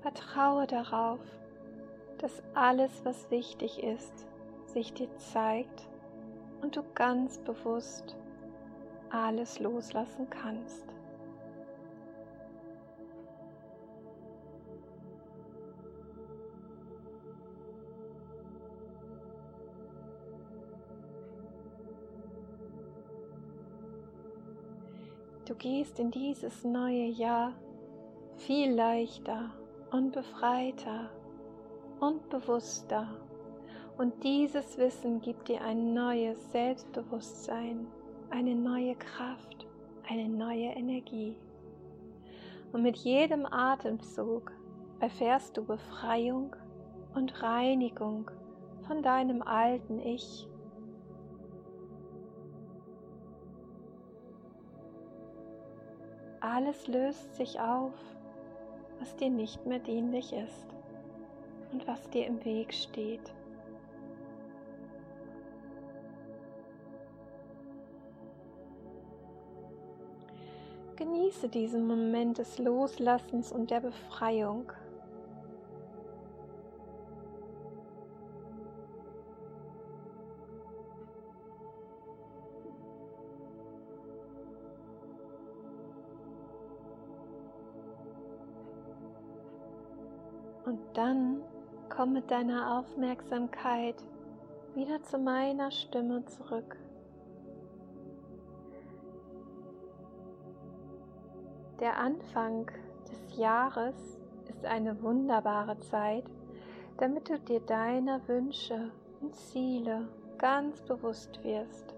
Vertraue 0.01 0.67
darauf, 0.67 1.21
dass 2.19 2.43
alles, 2.55 3.05
was 3.05 3.31
wichtig 3.31 3.85
ist, 3.85 4.27
sich 4.67 4.95
dir 4.95 5.15
zeigt 5.19 5.89
und 6.61 6.77
du 6.77 6.83
ganz 6.95 7.39
bewusst 7.39 8.17
alles 9.11 9.61
loslassen 9.61 10.29
kannst. 10.29 10.96
Du 25.47 25.55
gehst 25.55 26.01
in 26.01 26.11
dieses 26.11 26.65
neue 26.65 27.07
Jahr 27.07 27.53
viel 28.37 28.75
leichter 28.75 29.51
und 29.93 30.11
befreiter 30.11 31.09
und 32.01 32.29
bewusster. 32.31 33.07
Und 33.97 34.25
dieses 34.25 34.77
Wissen 34.77 35.21
gibt 35.21 35.47
dir 35.47 35.63
ein 35.63 35.95
neues 35.95 36.51
Selbstbewusstsein, 36.51 37.87
eine 38.31 38.57
neue 38.57 38.97
Kraft, 38.97 39.69
eine 40.09 40.29
neue 40.29 40.71
Energie. 40.71 41.37
Und 42.73 42.83
mit 42.83 42.97
jedem 42.97 43.47
Atemzug 43.47 44.51
erfährst 44.99 45.57
du 45.57 45.65
Befreiung 45.65 46.57
und 47.15 47.41
Reinigung 47.41 48.33
von 48.89 49.01
deinem 49.01 49.43
alten 49.43 50.01
Ich 50.01 50.49
Alles 56.49 56.87
löst 56.87 57.35
sich 57.35 57.59
auf, 57.59 57.93
was 59.01 59.17
dir 59.17 59.31
nicht 59.31 59.67
mehr 59.67 59.81
dienlich 59.81 60.33
ist 60.33 60.67
und 61.73 61.85
was 61.89 62.09
dir 62.11 62.25
im 62.25 62.45
Weg 62.45 62.73
steht. 62.73 63.33
Genieße 70.95 71.49
diesen 71.49 71.85
Moment 71.85 72.39
des 72.39 72.59
Loslassens 72.59 73.51
und 73.51 73.73
der 73.73 73.81
Befreiung. 73.81 74.73
Und 90.67 90.81
dann 90.95 91.43
komm 91.89 92.13
mit 92.13 92.29
deiner 92.29 92.79
Aufmerksamkeit 92.79 93.95
wieder 94.75 95.01
zu 95.05 95.17
meiner 95.17 95.71
Stimme 95.71 96.25
zurück. 96.27 96.77
Der 101.79 101.97
Anfang 101.97 102.69
des 103.09 103.39
Jahres 103.39 104.19
ist 104.49 104.65
eine 104.67 105.01
wunderbare 105.03 105.79
Zeit, 105.79 106.25
damit 106.99 107.29
du 107.29 107.39
dir 107.39 107.61
deiner 107.61 108.27
Wünsche 108.27 108.91
und 109.21 109.37
Ziele 109.37 110.09
ganz 110.37 110.83
bewusst 110.83 111.45
wirst 111.45 111.95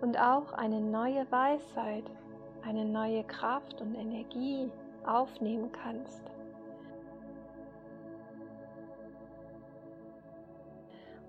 und 0.00 0.18
auch 0.18 0.54
eine 0.54 0.80
neue 0.80 1.30
Weisheit, 1.30 2.04
eine 2.64 2.86
neue 2.86 3.24
Kraft 3.24 3.82
und 3.82 3.94
Energie 3.94 4.70
aufnehmen 5.04 5.70
kannst. 5.70 6.22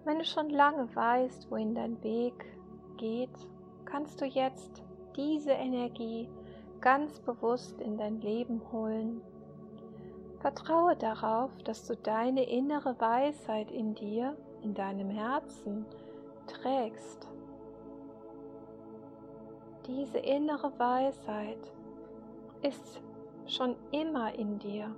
Wenn 0.08 0.20
du 0.20 0.24
schon 0.24 0.50
lange 0.50 0.88
weißt, 0.96 1.52
wohin 1.52 1.76
dein 1.76 2.02
Weg 2.02 2.34
geht, 2.96 3.30
kannst 3.84 4.22
du 4.22 4.26
jetzt 4.26 4.82
diese 5.18 5.52
Energie 5.52 6.30
ganz 6.80 7.20
bewusst 7.20 7.82
in 7.82 7.98
dein 7.98 8.22
Leben 8.22 8.62
holen. 8.72 9.20
Vertraue 10.40 10.96
darauf, 10.96 11.52
dass 11.64 11.86
du 11.88 11.98
deine 11.98 12.50
innere 12.50 12.98
Weisheit 13.02 13.70
in 13.70 13.96
dir, 13.96 14.38
in 14.62 14.74
deinem 14.74 15.10
Herzen 15.10 15.86
trägst. 16.48 17.28
Diese 19.88 20.20
innere 20.20 20.72
Weisheit 20.80 21.70
ist 22.62 23.02
schon 23.46 23.76
immer 23.92 24.34
in 24.36 24.58
dir. 24.58 24.96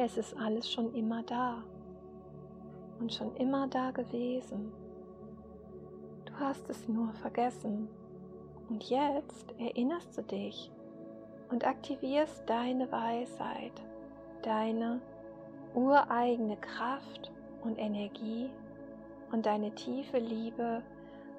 Es 0.00 0.16
ist 0.16 0.36
alles 0.36 0.70
schon 0.70 0.94
immer 0.94 1.24
da 1.24 1.64
und 3.00 3.12
schon 3.12 3.34
immer 3.34 3.66
da 3.66 3.90
gewesen. 3.90 4.72
Du 6.24 6.32
hast 6.38 6.70
es 6.70 6.86
nur 6.86 7.12
vergessen. 7.14 7.88
Und 8.68 8.88
jetzt 8.88 9.52
erinnerst 9.58 10.16
du 10.16 10.22
dich 10.22 10.70
und 11.50 11.66
aktivierst 11.66 12.48
deine 12.48 12.92
Weisheit, 12.92 13.72
deine 14.42 15.00
ureigene 15.74 16.58
Kraft 16.58 17.32
und 17.64 17.76
Energie 17.76 18.50
und 19.32 19.46
deine 19.46 19.74
tiefe 19.74 20.18
Liebe 20.18 20.80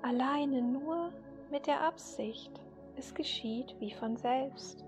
alleine 0.01 0.61
nur 0.61 1.13
mit 1.49 1.65
der 1.65 1.79
Absicht, 1.79 2.51
es 2.97 3.13
geschieht 3.13 3.73
wie 3.79 3.91
von 3.91 4.17
selbst. 4.17 4.83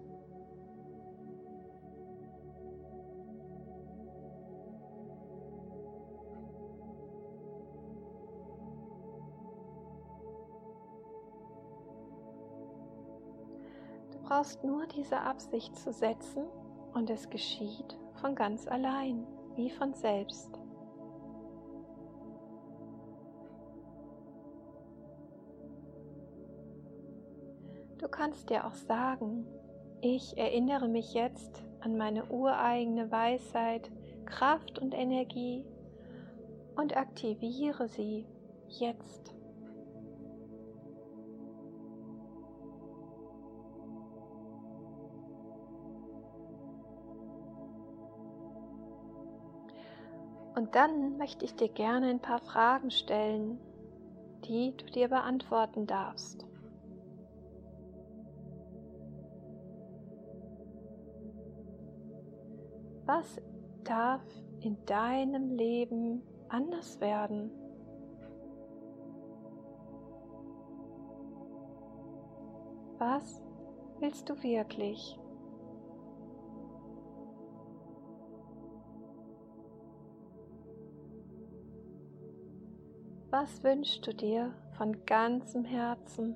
Brauchst 14.31 14.63
nur 14.63 14.87
diese 14.87 15.19
Absicht 15.19 15.75
zu 15.75 15.91
setzen 15.91 16.45
und 16.93 17.09
es 17.09 17.29
geschieht 17.29 17.99
von 18.21 18.33
ganz 18.33 18.65
allein, 18.65 19.27
wie 19.55 19.69
von 19.69 19.93
selbst. 19.93 20.57
Du 27.97 28.07
kannst 28.07 28.49
dir 28.49 28.65
auch 28.65 28.73
sagen, 28.73 29.45
ich 29.99 30.37
erinnere 30.37 30.87
mich 30.87 31.13
jetzt 31.13 31.65
an 31.81 31.97
meine 31.97 32.23
ureigene 32.31 33.11
Weisheit, 33.11 33.91
Kraft 34.23 34.79
und 34.79 34.93
Energie 34.93 35.65
und 36.77 36.95
aktiviere 36.95 37.89
sie 37.89 38.25
jetzt. 38.69 39.40
Und 50.61 50.75
dann 50.75 51.17
möchte 51.17 51.43
ich 51.43 51.55
dir 51.55 51.69
gerne 51.69 52.05
ein 52.05 52.19
paar 52.19 52.37
Fragen 52.37 52.91
stellen, 52.91 53.57
die 54.45 54.77
du 54.77 54.85
dir 54.85 55.07
beantworten 55.07 55.87
darfst. 55.87 56.45
Was 63.07 63.41
darf 63.83 64.21
in 64.59 64.77
deinem 64.85 65.49
Leben 65.49 66.21
anders 66.47 67.01
werden? 67.01 67.49
Was 72.99 73.41
willst 73.99 74.29
du 74.29 74.43
wirklich? 74.43 75.20
Was 83.41 83.63
wünschst 83.63 84.05
du 84.05 84.13
dir 84.13 84.53
von 84.77 85.03
ganzem 85.07 85.65
Herzen? 85.65 86.35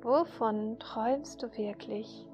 Wovon 0.00 0.78
träumst 0.78 1.42
du 1.42 1.48
wirklich? 1.56 2.24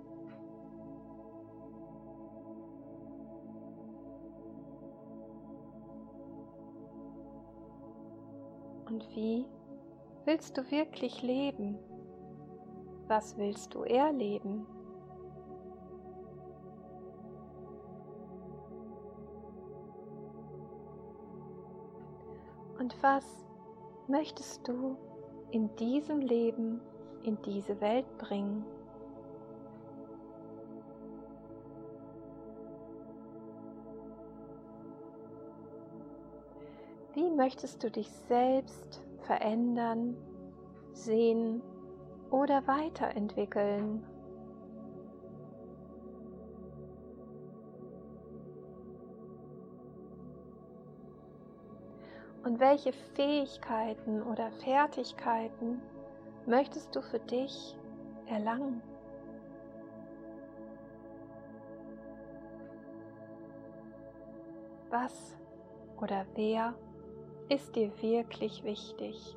Und 8.85 9.09
wie 9.17 9.47
willst 10.27 10.59
du 10.59 10.71
wirklich 10.71 11.23
leben? 11.23 11.79
Was 13.09 13.39
willst 13.39 13.73
du 13.73 13.85
erleben? 13.85 14.67
Und 22.85 23.03
was 23.03 23.25
möchtest 24.09 24.69
du 24.69 24.99
in 25.53 25.75
diesem 25.77 26.21
Leben 26.21 26.83
in 27.23 27.41
diese 27.41 27.81
Welt 27.81 28.05
bringen? 28.19 28.63
Wie 37.15 37.31
möchtest 37.31 37.83
du 37.83 37.91
dich 37.91 38.11
selbst 38.29 39.01
verändern, 39.23 40.15
sehen 40.93 41.63
oder 42.31 42.67
weiterentwickeln? 42.67 44.05
Und 52.45 52.61
welche 52.61 52.93
Fähigkeiten 53.15 54.23
oder 54.23 54.51
Fertigkeiten 54.63 55.81
möchtest 56.45 56.95
du 56.95 57.01
für 57.01 57.19
dich 57.19 57.75
erlangen? 58.27 58.83
Was 64.91 65.35
oder 66.01 66.27
wer 66.35 66.75
ist 67.49 67.75
dir 67.77 67.91
wirklich 68.03 68.63
wichtig? 68.63 69.37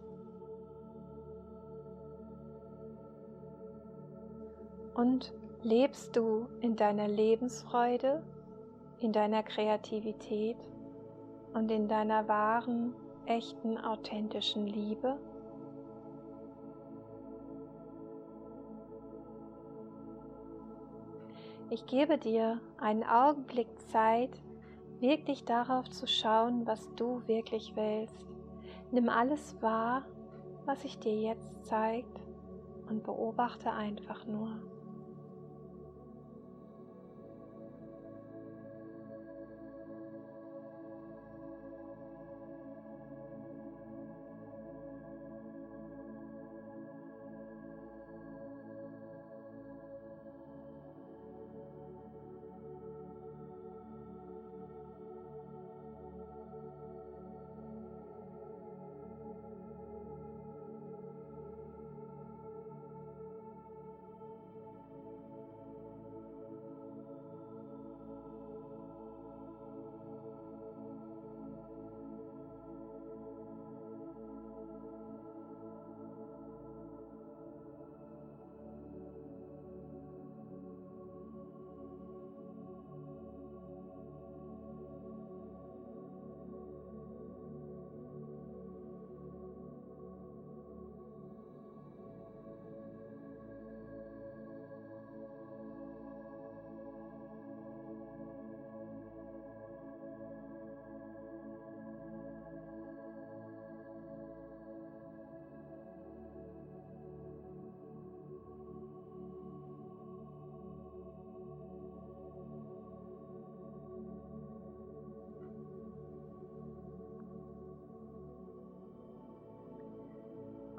Und 4.95 5.33
lebst 5.63 6.13
du 6.13 6.47
in 6.59 6.75
deiner 6.75 7.07
Lebensfreude, 7.07 8.21
in 8.99 9.13
deiner 9.13 9.43
Kreativität 9.43 10.57
und 11.57 11.71
in 11.71 11.87
deiner 11.87 12.27
wahren, 12.27 12.93
echten, 13.25 13.79
authentischen 13.79 14.67
Liebe? 14.67 15.17
Ich 21.71 21.85
gebe 21.87 22.19
dir 22.19 22.61
einen 22.77 23.03
Augenblick 23.03 23.67
Zeit, 23.89 24.29
wirklich 24.99 25.45
darauf 25.45 25.89
zu 25.89 26.07
schauen, 26.07 26.67
was 26.67 26.93
du 26.95 27.23
wirklich 27.25 27.75
willst. 27.75 28.25
Nimm 28.91 29.09
alles 29.09 29.59
wahr, 29.61 30.05
was 30.65 30.83
sich 30.83 30.99
dir 30.99 31.15
jetzt 31.15 31.65
zeigt 31.65 32.21
und 32.87 33.03
beobachte 33.03 33.71
einfach 33.71 34.25
nur. 34.27 34.49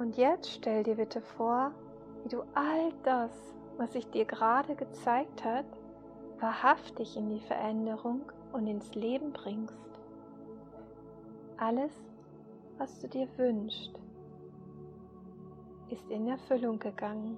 Und 0.09 0.17
jetzt 0.17 0.51
stell 0.51 0.85
dir 0.85 0.95
bitte 0.95 1.21
vor, 1.21 1.71
wie 2.23 2.31
du 2.31 2.41
all 2.55 2.95
das, 3.03 3.31
was 3.77 3.93
sich 3.93 4.09
dir 4.09 4.25
gerade 4.25 4.75
gezeigt 4.75 5.45
hat, 5.45 5.67
wahrhaftig 6.41 7.15
in 7.19 7.29
die 7.29 7.41
Veränderung 7.41 8.23
und 8.55 8.67
ins 8.67 8.95
Leben 8.95 9.35
bringst. 9.35 9.77
Alles, 11.59 11.93
was 12.79 12.99
du 13.01 13.09
dir 13.09 13.29
wünschst, 13.37 14.01
ist 15.91 16.09
in 16.11 16.27
Erfüllung 16.27 16.79
gegangen. 16.79 17.37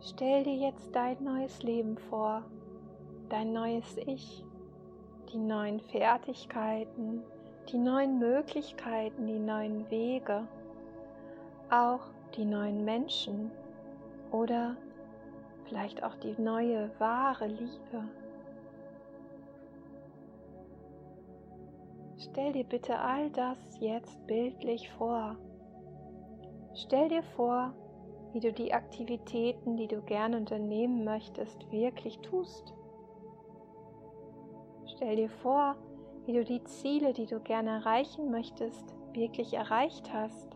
Stell 0.00 0.44
dir 0.44 0.56
jetzt 0.56 0.96
dein 0.96 1.22
neues 1.22 1.62
Leben 1.62 1.98
vor, 1.98 2.46
dein 3.28 3.52
neues 3.52 3.98
Ich, 4.06 4.42
die 5.34 5.38
neuen 5.38 5.80
Fertigkeiten, 5.80 7.24
die 7.72 7.78
neuen 7.78 8.18
Möglichkeiten, 8.18 9.26
die 9.26 9.38
neuen 9.38 9.88
Wege, 9.90 10.46
auch 11.70 12.00
die 12.36 12.44
neuen 12.44 12.84
Menschen 12.84 13.50
oder 14.32 14.76
vielleicht 15.64 16.02
auch 16.02 16.16
die 16.16 16.34
neue 16.40 16.90
wahre 16.98 17.46
Liebe. 17.46 18.04
Stell 22.18 22.52
dir 22.52 22.64
bitte 22.64 22.98
all 22.98 23.30
das 23.30 23.58
jetzt 23.80 24.26
bildlich 24.26 24.90
vor. 24.92 25.36
Stell 26.74 27.08
dir 27.08 27.22
vor, 27.22 27.72
wie 28.32 28.40
du 28.40 28.52
die 28.52 28.72
Aktivitäten, 28.72 29.76
die 29.76 29.88
du 29.88 30.02
gerne 30.02 30.36
unternehmen 30.36 31.04
möchtest, 31.04 31.70
wirklich 31.72 32.18
tust. 32.18 32.72
Stell 34.86 35.16
dir 35.16 35.30
vor, 35.30 35.76
wie 36.26 36.32
du 36.32 36.44
die 36.44 36.62
Ziele, 36.64 37.12
die 37.12 37.26
du 37.26 37.40
gerne 37.40 37.70
erreichen 37.70 38.30
möchtest, 38.30 38.94
wirklich 39.12 39.54
erreicht 39.54 40.12
hast. 40.12 40.48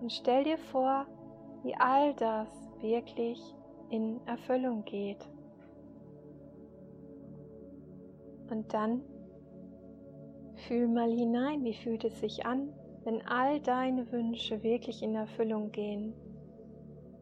Und 0.00 0.12
stell 0.12 0.44
dir 0.44 0.58
vor, 0.58 1.06
wie 1.62 1.74
all 1.76 2.14
das 2.14 2.48
wirklich 2.80 3.40
in 3.90 4.20
Erfüllung 4.26 4.84
geht. 4.84 5.28
Und 8.50 8.72
dann 8.72 9.02
fühl 10.68 10.88
mal 10.88 11.10
hinein, 11.10 11.64
wie 11.64 11.74
fühlt 11.74 12.04
es 12.04 12.20
sich 12.20 12.46
an, 12.46 12.72
wenn 13.04 13.26
all 13.26 13.60
deine 13.60 14.10
Wünsche 14.12 14.62
wirklich 14.62 15.02
in 15.02 15.14
Erfüllung 15.14 15.72
gehen. 15.72 16.14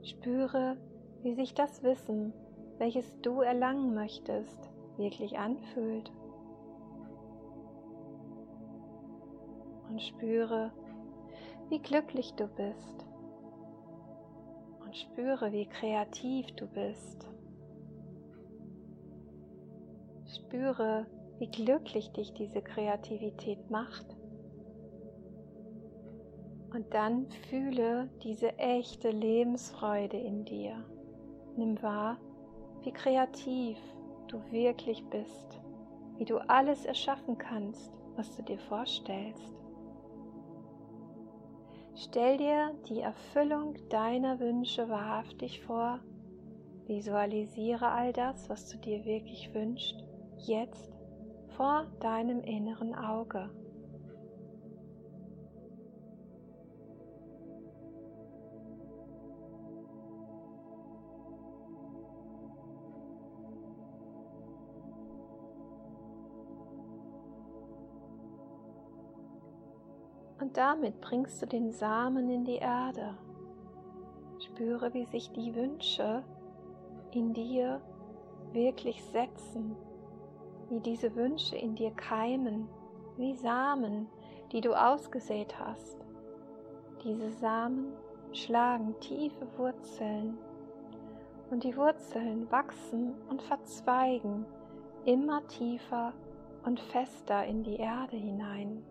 Spüre, 0.03 0.77
wie 1.23 1.35
sich 1.35 1.55
das 1.55 1.83
Wissen, 1.83 2.33
welches 2.79 3.21
du 3.23 3.41
erlangen 3.41 3.95
möchtest, 3.95 4.71
wirklich 4.97 5.39
anfühlt. 5.39 6.13
Und 9.95 10.03
spüre, 10.03 10.73
wie 11.69 11.79
glücklich 11.79 12.35
du 12.35 12.49
bist. 12.49 13.07
Und 14.85 14.97
spüre, 14.97 15.53
wie 15.53 15.67
kreativ 15.67 16.47
du 16.57 16.67
bist. 16.67 17.29
Spüre, 20.27 21.07
wie 21.39 21.47
glücklich 21.47 22.11
dich 22.11 22.33
diese 22.33 22.61
Kreativität 22.61 23.71
macht. 23.71 24.17
Und 26.73 26.93
dann 26.93 27.31
fühle 27.49 28.11
diese 28.25 28.59
echte 28.59 29.11
Lebensfreude 29.11 30.17
in 30.17 30.45
dir. 30.45 30.85
Nimm 31.57 31.81
wahr, 31.83 32.19
wie 32.83 32.91
kreativ 32.91 33.79
du 34.27 34.43
wirklich 34.51 35.05
bist, 35.11 35.61
wie 36.17 36.25
du 36.25 36.39
alles 36.39 36.85
erschaffen 36.85 37.39
kannst, 37.39 37.93
was 38.17 38.35
du 38.37 38.43
dir 38.43 38.59
vorstellst. 38.59 39.64
Stell 41.97 42.39
dir 42.39 42.75
die 42.89 43.01
Erfüllung 43.01 43.75
deiner 43.89 44.41
Wünsche 44.41 44.89
wahrhaftig 44.89 45.63
vor. 45.63 46.01
Visualisiere 46.87 47.89
all 47.89 48.13
das, 48.13 48.49
was 48.51 48.69
du 48.69 48.79
dir 48.79 49.05
wirklich 49.05 49.55
wünschst, 49.55 50.05
jetzt 50.39 50.93
vor 51.57 51.87
deinem 52.01 52.41
inneren 52.43 52.95
Auge. 52.95 53.49
Und 70.45 70.59
damit 70.59 71.01
bringst 71.01 71.41
du 71.41 71.47
den 71.47 71.73
Samen 71.73 72.29
in 72.29 72.45
die 72.45 72.57
Erde. 72.57 73.17
Spüre, 74.39 74.93
wie 74.93 75.07
sich 75.07 75.31
die 75.31 75.55
Wünsche 75.55 76.23
in 77.13 77.33
dir 77.33 77.81
wirklich 78.53 79.03
setzen, 79.05 79.75
wie 80.69 80.81
diese 80.81 81.17
Wünsche 81.17 81.57
in 81.57 81.75
dir 81.75 81.93
keimen, 81.93 82.69
wie 83.17 83.35
Samen, 83.37 84.07
die 84.53 84.61
du 84.61 84.75
ausgesät 84.75 85.59
hast. 85.59 85.97
Diese 87.03 87.31
Samen 87.31 87.95
schlagen 88.35 89.01
tiefe 89.01 89.47
Wurzeln 89.57 90.37
und 91.51 91.65
die 91.65 91.75
Wurzeln 91.75 92.53
wachsen 92.53 93.15
und 93.31 93.41
verzweigen 93.41 94.45
immer 95.07 95.47
tiefer 95.47 96.13
und 96.67 96.81
fester 96.81 97.47
in 97.47 97.63
die 97.63 97.77
Erde 97.77 98.17
hinein 98.19 98.85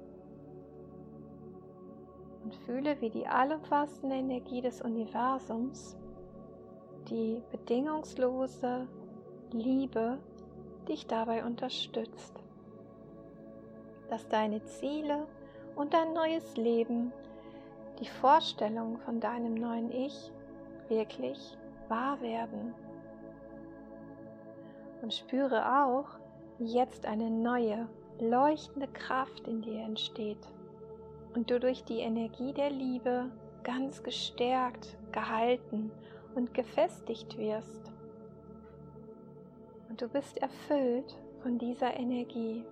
und 2.43 2.55
fühle, 2.55 2.99
wie 3.01 3.09
die 3.09 3.27
allumfassende 3.27 4.15
Energie 4.15 4.61
des 4.61 4.81
Universums, 4.81 5.97
die 7.09 7.41
bedingungslose 7.51 8.87
Liebe 9.51 10.17
dich 10.87 11.07
dabei 11.07 11.45
unterstützt, 11.45 12.33
dass 14.09 14.27
deine 14.27 14.63
Ziele 14.65 15.27
und 15.75 15.93
dein 15.93 16.13
neues 16.13 16.57
Leben, 16.57 17.13
die 17.99 18.07
Vorstellung 18.07 18.97
von 18.99 19.19
deinem 19.19 19.53
neuen 19.53 19.91
Ich 19.91 20.31
wirklich 20.89 21.57
wahr 21.87 22.19
werden. 22.21 22.73
Und 25.01 25.13
spüre 25.13 25.83
auch, 25.83 26.07
wie 26.57 26.73
jetzt 26.73 27.05
eine 27.05 27.29
neue, 27.29 27.87
leuchtende 28.19 28.87
Kraft 28.87 29.47
in 29.47 29.61
dir 29.61 29.81
entsteht 29.81 30.52
und 31.35 31.49
du 31.49 31.59
durch 31.59 31.83
die 31.83 31.99
Energie 31.99 32.53
der 32.53 32.69
Liebe 32.69 33.29
ganz 33.63 34.03
gestärkt, 34.03 34.97
gehalten 35.11 35.91
und 36.35 36.53
gefestigt 36.53 37.37
wirst. 37.37 37.91
Und 39.89 40.01
du 40.01 40.07
bist 40.07 40.37
erfüllt 40.37 41.15
von 41.41 41.57
dieser 41.57 41.97
Energie. 41.97 42.65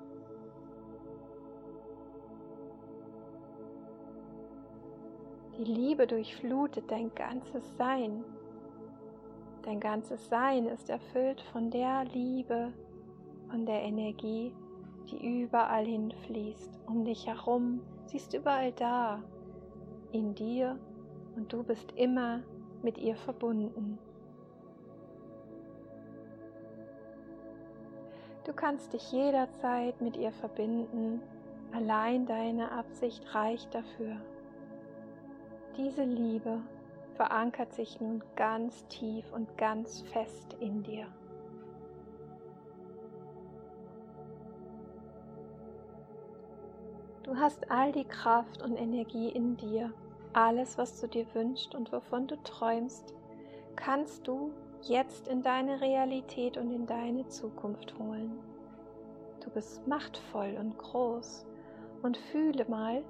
Die 5.58 5.63
Liebe 5.63 6.08
durchflutet 6.08 6.89
dein 6.89 7.13
ganzes 7.13 7.78
Sein. 7.78 8.24
Dein 9.63 9.80
ganzes 9.80 10.28
Sein 10.30 10.65
ist 10.65 10.89
erfüllt 10.89 11.41
von 11.54 11.69
der 11.69 12.06
Liebe, 12.06 12.74
von 13.50 13.65
der 13.65 13.84
Energie, 13.84 14.54
die 15.12 15.43
überall 15.43 15.86
hinfließt, 15.86 16.80
um 16.88 17.06
dich 17.06 17.28
herum, 17.28 17.82
Sie 18.12 18.17
ist 18.17 18.34
überall 18.34 18.74
da, 18.74 19.24
in 20.12 20.36
dir 20.36 20.78
und 21.38 21.54
du 21.54 21.63
bist 21.63 21.93
immer 21.95 22.43
mit 22.82 22.97
ihr 22.97 23.15
verbunden. 23.15 23.97
Du 28.43 28.52
kannst 28.52 28.91
dich 28.91 29.13
jederzeit 29.13 30.02
mit 30.02 30.17
ihr 30.17 30.34
verbinden, 30.34 31.21
allein 31.71 32.26
deine 32.26 32.74
Absicht 32.74 33.34
reicht 33.34 33.74
dafür. 33.74 34.17
Diese 35.78 36.04
Liebe 36.04 36.60
verankert 37.15 37.74
sich 37.74 38.02
nun 38.02 38.21
ganz 38.36 38.86
tief 38.88 39.32
und 39.32 39.58
ganz 39.58 40.02
fest 40.02 40.58
in 40.60 40.84
dir. 40.84 41.08
Du 47.32 47.39
hast 47.39 47.72
all 47.72 47.94
die 47.94 48.04
Kraft 48.04 48.62
und 48.62 48.76
Energie 48.76 49.30
in 49.30 49.56
dir. 49.56 49.94
Alles, 50.34 50.78
was 50.78 51.00
du 51.00 51.08
dir 51.08 51.26
wünschst 51.34 51.74
und 51.74 51.89
wovon 51.94 52.28
du 52.28 52.36
träumst, 52.44 53.13
kannst 53.78 54.28
du 54.28 54.52
jetzt 54.82 55.30
in 55.30 55.41
deine 55.41 55.80
Realität 55.80 56.58
und 56.58 56.72
in 56.72 56.86
deine 56.86 57.26
Zukunft 57.30 57.98
holen. 57.98 58.38
Du 59.41 59.50
bist 59.50 59.88
machtvoll 59.88 60.58
und 60.60 60.78
groß 60.78 61.46
und 62.02 62.17
fühle 62.17 62.65
mal, 62.67 63.02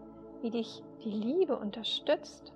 wie 0.43 0.51
dich 0.51 0.83
die 1.03 1.09
Liebe 1.09 1.57
unterstützt 1.57 2.53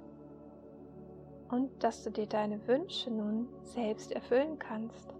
und 1.50 1.84
dass 1.84 2.04
du 2.04 2.12
dir 2.12 2.28
deine 2.28 2.68
Wünsche 2.68 3.10
nun 3.10 3.48
selbst 3.64 4.12
erfüllen 4.12 4.60
kannst. 4.60 5.15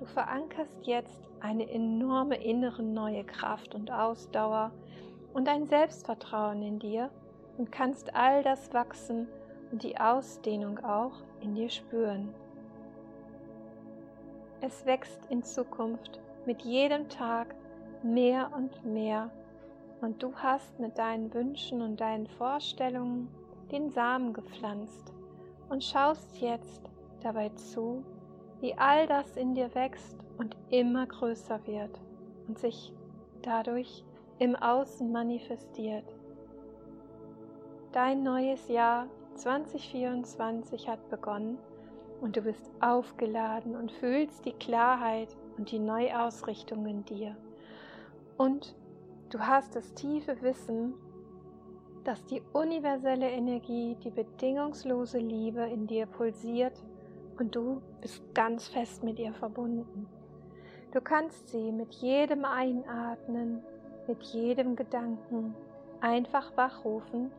Du 0.00 0.06
verankerst 0.06 0.86
jetzt 0.86 1.20
eine 1.40 1.70
enorme 1.70 2.42
innere 2.42 2.82
neue 2.82 3.22
Kraft 3.22 3.74
und 3.74 3.90
Ausdauer 3.90 4.72
und 5.34 5.46
ein 5.46 5.66
Selbstvertrauen 5.66 6.62
in 6.62 6.78
dir 6.78 7.10
und 7.58 7.70
kannst 7.70 8.16
all 8.16 8.42
das 8.42 8.72
wachsen 8.72 9.28
und 9.70 9.82
die 9.82 9.98
Ausdehnung 10.00 10.78
auch 10.82 11.12
in 11.42 11.54
dir 11.54 11.68
spüren. 11.68 12.32
Es 14.62 14.86
wächst 14.86 15.26
in 15.28 15.42
Zukunft 15.42 16.18
mit 16.46 16.62
jedem 16.62 17.10
Tag 17.10 17.54
mehr 18.02 18.52
und 18.56 18.82
mehr 18.82 19.30
und 20.00 20.22
du 20.22 20.34
hast 20.34 20.80
mit 20.80 20.96
deinen 20.96 21.34
Wünschen 21.34 21.82
und 21.82 22.00
deinen 22.00 22.26
Vorstellungen 22.26 23.28
den 23.70 23.90
Samen 23.90 24.32
gepflanzt 24.32 25.12
und 25.68 25.84
schaust 25.84 26.40
jetzt 26.40 26.80
dabei 27.22 27.50
zu, 27.50 28.02
wie 28.60 28.74
all 28.74 29.06
das 29.06 29.36
in 29.36 29.54
dir 29.54 29.74
wächst 29.74 30.16
und 30.38 30.56
immer 30.70 31.06
größer 31.06 31.60
wird 31.66 32.00
und 32.46 32.58
sich 32.58 32.92
dadurch 33.42 34.04
im 34.38 34.56
Außen 34.56 35.10
manifestiert. 35.10 36.04
Dein 37.92 38.22
neues 38.22 38.68
Jahr 38.68 39.06
2024 39.34 40.88
hat 40.88 41.08
begonnen 41.08 41.58
und 42.20 42.36
du 42.36 42.42
bist 42.42 42.70
aufgeladen 42.80 43.74
und 43.74 43.92
fühlst 43.92 44.44
die 44.44 44.52
Klarheit 44.52 45.36
und 45.56 45.70
die 45.70 45.78
Neuausrichtung 45.78 46.86
in 46.86 47.04
dir. 47.04 47.36
Und 48.36 48.74
du 49.30 49.40
hast 49.40 49.74
das 49.74 49.94
tiefe 49.94 50.40
Wissen, 50.42 50.94
dass 52.04 52.24
die 52.26 52.42
universelle 52.52 53.30
Energie, 53.30 53.96
die 54.02 54.10
bedingungslose 54.10 55.18
Liebe 55.18 55.62
in 55.62 55.86
dir 55.86 56.06
pulsiert 56.06 56.82
und 57.40 57.56
du 57.56 57.80
bist 58.02 58.22
ganz 58.34 58.68
fest 58.68 59.02
mit 59.02 59.18
ihr 59.18 59.32
verbunden. 59.32 60.06
Du 60.92 61.00
kannst 61.00 61.48
sie 61.48 61.72
mit 61.72 61.94
jedem 61.94 62.44
Einatmen, 62.44 63.62
mit 64.06 64.22
jedem 64.24 64.76
Gedanken 64.76 65.54
einfach 66.00 66.56
wachrufen 66.56 67.32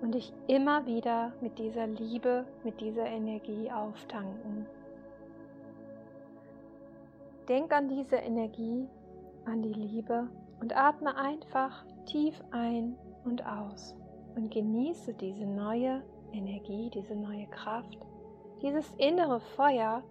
und 0.00 0.14
dich 0.14 0.32
immer 0.46 0.86
wieder 0.86 1.32
mit 1.40 1.58
dieser 1.58 1.86
Liebe, 1.88 2.46
mit 2.62 2.80
dieser 2.80 3.06
Energie 3.06 3.70
auftanken. 3.70 4.66
Denk 7.48 7.72
an 7.72 7.88
diese 7.88 8.16
Energie, 8.16 8.86
an 9.46 9.62
die 9.62 9.72
Liebe 9.72 10.28
und 10.60 10.76
atme 10.76 11.16
einfach 11.16 11.84
tief 12.06 12.40
ein 12.52 12.96
und 13.24 13.44
aus 13.44 13.96
und 14.36 14.52
genieße 14.52 15.14
diese 15.14 15.46
neue 15.46 16.02
Energie, 16.32 16.90
diese 16.90 17.16
neue 17.16 17.46
Kraft 17.46 17.98
dieses 18.62 18.92
innere 18.98 19.40
Feuer, 19.40 20.02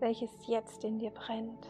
welches 0.00 0.30
jetzt 0.46 0.84
in 0.84 0.98
dir 0.98 1.10
brennt. 1.10 1.68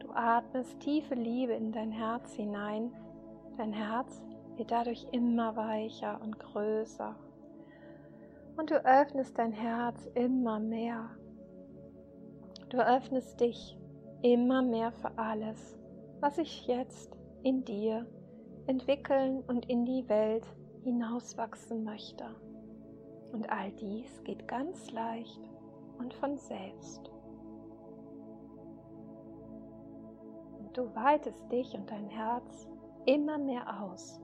Du 0.00 0.10
atmest 0.12 0.78
tiefe 0.80 1.14
Liebe 1.14 1.52
in 1.52 1.72
dein 1.72 1.90
Herz 1.90 2.34
hinein. 2.34 2.92
Dein 3.56 3.72
Herz 3.72 4.22
wird 4.56 4.70
dadurch 4.70 5.06
immer 5.12 5.56
weicher 5.56 6.20
und 6.22 6.38
größer. 6.38 7.14
Und 8.56 8.70
du 8.70 8.84
öffnest 8.84 9.38
dein 9.38 9.52
Herz 9.52 10.08
immer 10.14 10.58
mehr. 10.58 11.10
Du 12.70 12.78
öffnest 12.78 13.40
dich 13.40 13.78
immer 14.22 14.62
mehr 14.62 14.92
für 14.92 15.16
alles, 15.16 15.78
was 16.20 16.36
sich 16.36 16.66
jetzt 16.66 17.16
in 17.42 17.64
dir 17.64 18.06
entwickeln 18.66 19.42
und 19.46 19.70
in 19.70 19.84
die 19.84 20.08
Welt 20.08 20.44
hinauswachsen 20.88 21.84
möchte. 21.84 22.24
Und 23.32 23.50
all 23.50 23.70
dies 23.72 24.24
geht 24.24 24.48
ganz 24.48 24.90
leicht 24.90 25.40
und 25.98 26.14
von 26.14 26.38
selbst. 26.38 27.12
Du 30.72 30.94
weitest 30.94 31.50
dich 31.52 31.74
und 31.74 31.90
dein 31.90 32.08
Herz 32.08 32.66
immer 33.04 33.36
mehr 33.36 33.82
aus 33.82 34.20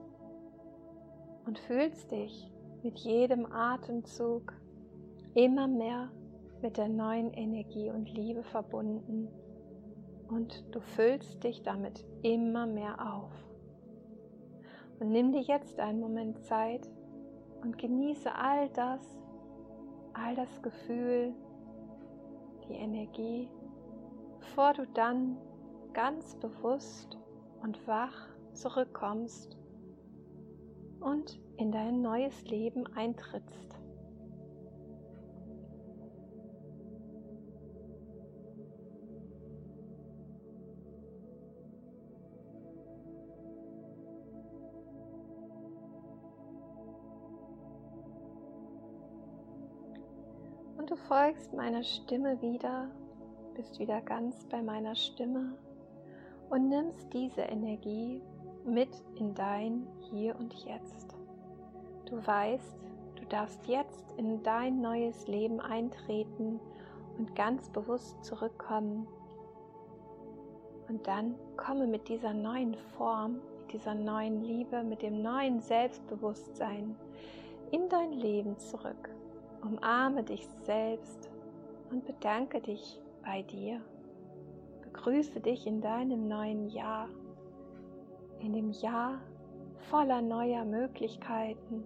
und 1.45 1.59
fühlst 1.59 2.11
dich 2.11 2.51
mit 2.81 2.97
jedem 2.99 3.45
Atemzug 3.51 4.53
immer 5.35 5.67
mehr 5.67 6.11
mit 6.61 6.77
der 6.77 6.87
neuen 6.87 7.31
Energie 7.33 7.91
und 7.91 8.11
Liebe 8.11 8.43
verbunden 8.43 9.27
und 10.29 10.63
du 10.71 10.79
füllst 10.79 11.43
dich 11.43 11.61
damit 11.61 12.03
immer 12.23 12.65
mehr 12.65 13.13
auf. 13.13 13.31
Und 14.99 15.11
nimm 15.11 15.31
dir 15.31 15.41
jetzt 15.41 15.79
einen 15.79 15.99
Moment 15.99 16.43
Zeit 16.45 16.89
und 17.61 17.77
genieße 17.77 18.33
all 18.33 18.69
das, 18.69 19.01
all 20.13 20.35
das 20.35 20.61
Gefühl, 20.61 21.33
die 22.67 22.73
Energie, 22.73 23.49
bevor 24.39 24.73
du 24.73 24.87
dann 24.93 25.37
ganz 25.93 26.35
bewusst 26.35 27.17
und 27.61 27.87
wach 27.87 28.29
zurückkommst 28.53 29.57
und 30.99 31.39
in 31.57 31.71
dein 31.71 32.01
neues 32.01 32.43
Leben 32.45 32.85
eintrittst. 32.95 33.74
Du 50.95 51.01
folgst 51.07 51.53
meiner 51.53 51.83
Stimme 51.83 52.41
wieder, 52.41 52.89
bist 53.53 53.79
wieder 53.79 53.99
ganz 54.01 54.45
bei 54.45 54.61
meiner 54.61 54.95
Stimme 54.95 55.57
und 56.49 56.69
nimmst 56.69 57.11
diese 57.13 57.41
Energie 57.41 58.21
mit 58.65 58.89
in 59.15 59.33
dein 59.33 59.87
Hier 60.09 60.37
und 60.37 60.53
Jetzt. 60.63 61.17
Du 62.05 62.25
weißt, 62.25 62.77
du 63.15 63.25
darfst 63.25 63.67
jetzt 63.67 64.13
in 64.15 64.41
dein 64.43 64.79
neues 64.79 65.27
Leben 65.27 65.59
eintreten 65.59 66.61
und 67.17 67.35
ganz 67.35 67.69
bewusst 67.71 68.23
zurückkommen. 68.23 69.05
Und 70.87 71.05
dann 71.07 71.35
komme 71.57 71.87
mit 71.87 72.07
dieser 72.07 72.33
neuen 72.33 72.75
Form, 72.95 73.41
mit 73.59 73.73
dieser 73.73 73.95
neuen 73.95 74.41
Liebe, 74.43 74.81
mit 74.83 75.01
dem 75.01 75.21
neuen 75.21 75.59
Selbstbewusstsein 75.59 76.95
in 77.71 77.89
dein 77.89 78.13
Leben 78.13 78.57
zurück. 78.57 79.14
Umarme 79.65 80.23
dich 80.23 80.47
selbst 80.63 81.31
und 81.89 82.05
bedanke 82.05 82.61
dich 82.61 83.01
bei 83.23 83.41
dir. 83.41 83.81
Begrüße 84.83 85.39
dich 85.39 85.65
in 85.65 85.81
deinem 85.81 86.27
neuen 86.27 86.69
Jahr, 86.69 87.09
in 88.39 88.53
dem 88.53 88.71
Jahr 88.71 89.19
voller 89.89 90.21
neuer 90.21 90.65
Möglichkeiten. 90.65 91.83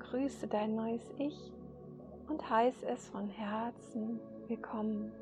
Grüße 0.00 0.48
dein 0.48 0.74
neues 0.74 1.14
Ich 1.18 1.52
und 2.28 2.50
heiße 2.50 2.84
es 2.86 3.08
von 3.10 3.28
Herzen 3.28 4.18
willkommen. 4.48 5.12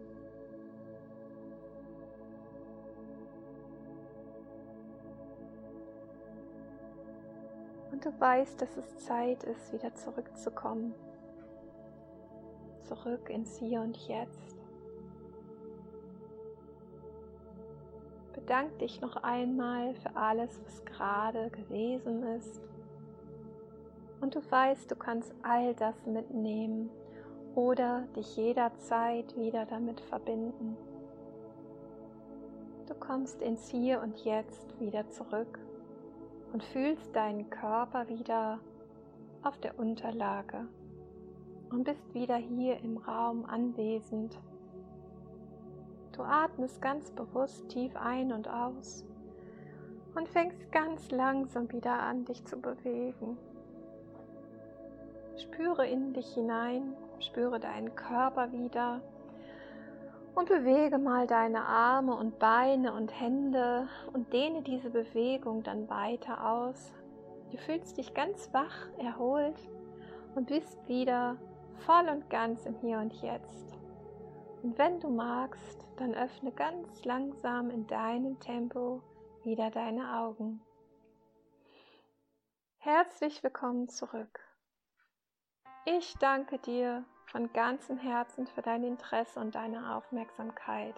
Und 7.94 8.04
du 8.04 8.20
weißt, 8.20 8.60
dass 8.60 8.76
es 8.76 9.06
Zeit 9.06 9.44
ist, 9.44 9.72
wieder 9.72 9.94
zurückzukommen. 9.94 10.96
Zurück 12.88 13.30
ins 13.30 13.56
Hier 13.56 13.82
und 13.82 13.96
Jetzt. 14.08 14.56
Bedank 18.32 18.76
dich 18.80 19.00
noch 19.00 19.14
einmal 19.22 19.94
für 19.94 20.16
alles, 20.16 20.60
was 20.64 20.84
gerade 20.84 21.50
gewesen 21.50 22.24
ist. 22.36 22.60
Und 24.20 24.34
du 24.34 24.40
weißt, 24.50 24.90
du 24.90 24.96
kannst 24.96 25.32
all 25.44 25.72
das 25.74 25.94
mitnehmen 26.04 26.90
oder 27.54 28.08
dich 28.16 28.36
jederzeit 28.36 29.36
wieder 29.36 29.66
damit 29.66 30.00
verbinden. 30.00 30.76
Du 32.88 32.94
kommst 32.96 33.40
ins 33.40 33.68
Hier 33.68 34.00
und 34.00 34.24
Jetzt 34.24 34.80
wieder 34.80 35.08
zurück 35.10 35.63
und 36.54 36.62
fühlst 36.62 37.14
deinen 37.16 37.50
Körper 37.50 38.08
wieder 38.08 38.60
auf 39.42 39.58
der 39.58 39.76
Unterlage 39.76 40.68
und 41.70 41.82
bist 41.82 42.14
wieder 42.14 42.36
hier 42.36 42.78
im 42.78 42.96
Raum 42.96 43.44
anwesend. 43.44 44.38
Du 46.12 46.22
atmest 46.22 46.80
ganz 46.80 47.10
bewusst 47.10 47.68
tief 47.70 47.96
ein 47.96 48.32
und 48.32 48.46
aus 48.48 49.04
und 50.14 50.28
fängst 50.28 50.70
ganz 50.70 51.10
langsam 51.10 51.72
wieder 51.72 51.98
an, 52.00 52.24
dich 52.24 52.44
zu 52.44 52.56
bewegen. 52.60 53.36
Spüre 55.36 55.88
in 55.88 56.12
dich 56.12 56.34
hinein, 56.34 56.94
spüre 57.18 57.58
deinen 57.58 57.96
Körper 57.96 58.52
wieder 58.52 59.00
und 60.34 60.48
bewege 60.48 60.98
mal 60.98 61.26
deine 61.26 61.64
Arme 61.64 62.14
und 62.16 62.38
Beine 62.38 62.92
und 62.92 63.18
Hände 63.20 63.88
und 64.12 64.32
dehne 64.32 64.62
diese 64.62 64.90
Bewegung 64.90 65.62
dann 65.62 65.88
weiter 65.88 66.44
aus. 66.44 66.92
Du 67.50 67.56
fühlst 67.58 67.96
dich 67.98 68.14
ganz 68.14 68.52
wach, 68.52 68.88
erholt 68.98 69.58
und 70.34 70.48
bist 70.48 70.88
wieder 70.88 71.36
voll 71.86 72.08
und 72.08 72.28
ganz 72.30 72.66
im 72.66 72.74
Hier 72.76 72.98
und 72.98 73.12
Jetzt. 73.22 73.78
Und 74.62 74.78
wenn 74.78 74.98
du 74.98 75.08
magst, 75.08 75.86
dann 75.96 76.14
öffne 76.14 76.50
ganz 76.50 77.04
langsam 77.04 77.70
in 77.70 77.86
deinem 77.86 78.40
Tempo 78.40 79.02
wieder 79.44 79.70
deine 79.70 80.16
Augen. 80.16 80.60
Herzlich 82.78 83.42
willkommen 83.42 83.88
zurück. 83.88 84.40
Ich 85.84 86.14
danke 86.18 86.58
dir 86.58 87.04
von 87.34 87.52
ganzem 87.52 87.98
Herzen 87.98 88.46
für 88.46 88.62
dein 88.62 88.84
Interesse 88.84 89.40
und 89.40 89.56
deine 89.56 89.96
Aufmerksamkeit. 89.96 90.94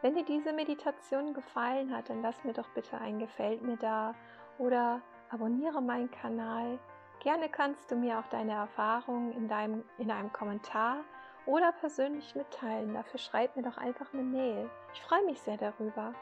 Wenn 0.00 0.14
dir 0.14 0.24
diese 0.24 0.52
Meditation 0.52 1.34
gefallen 1.34 1.92
hat, 1.92 2.08
dann 2.08 2.22
lass 2.22 2.44
mir 2.44 2.52
doch 2.52 2.68
bitte 2.68 2.98
ein 2.98 3.18
Gefällt 3.18 3.62
mir 3.62 3.76
da 3.76 4.14
oder 4.58 5.00
abonniere 5.30 5.82
meinen 5.82 6.08
Kanal. 6.12 6.78
Gerne 7.18 7.48
kannst 7.48 7.90
du 7.90 7.96
mir 7.96 8.20
auch 8.20 8.28
deine 8.28 8.52
Erfahrungen 8.52 9.32
in, 9.32 9.48
deinem, 9.48 9.82
in 9.98 10.12
einem 10.12 10.32
Kommentar 10.32 10.98
oder 11.46 11.72
persönlich 11.72 12.36
mitteilen. 12.36 12.94
Dafür 12.94 13.18
schreib 13.18 13.56
mir 13.56 13.64
doch 13.64 13.76
einfach 13.76 14.12
eine 14.12 14.22
Mail. 14.22 14.70
Ich 14.94 15.02
freue 15.02 15.24
mich 15.24 15.40
sehr 15.40 15.56
darüber. 15.56 16.14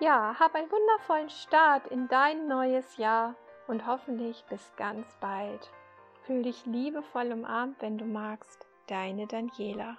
Ja, 0.00 0.34
hab 0.40 0.56
einen 0.56 0.72
wundervollen 0.72 1.30
Start 1.30 1.86
in 1.86 2.08
dein 2.08 2.48
neues 2.48 2.96
Jahr 2.96 3.36
und 3.68 3.86
hoffentlich 3.86 4.44
bis 4.48 4.72
ganz 4.74 5.06
bald. 5.20 5.70
Fühl 6.26 6.42
dich 6.42 6.66
liebevoll 6.66 7.30
umarmt, 7.30 7.80
wenn 7.80 7.98
du 7.98 8.04
magst. 8.04 8.66
Deine 8.88 9.28
Daniela. 9.28 9.96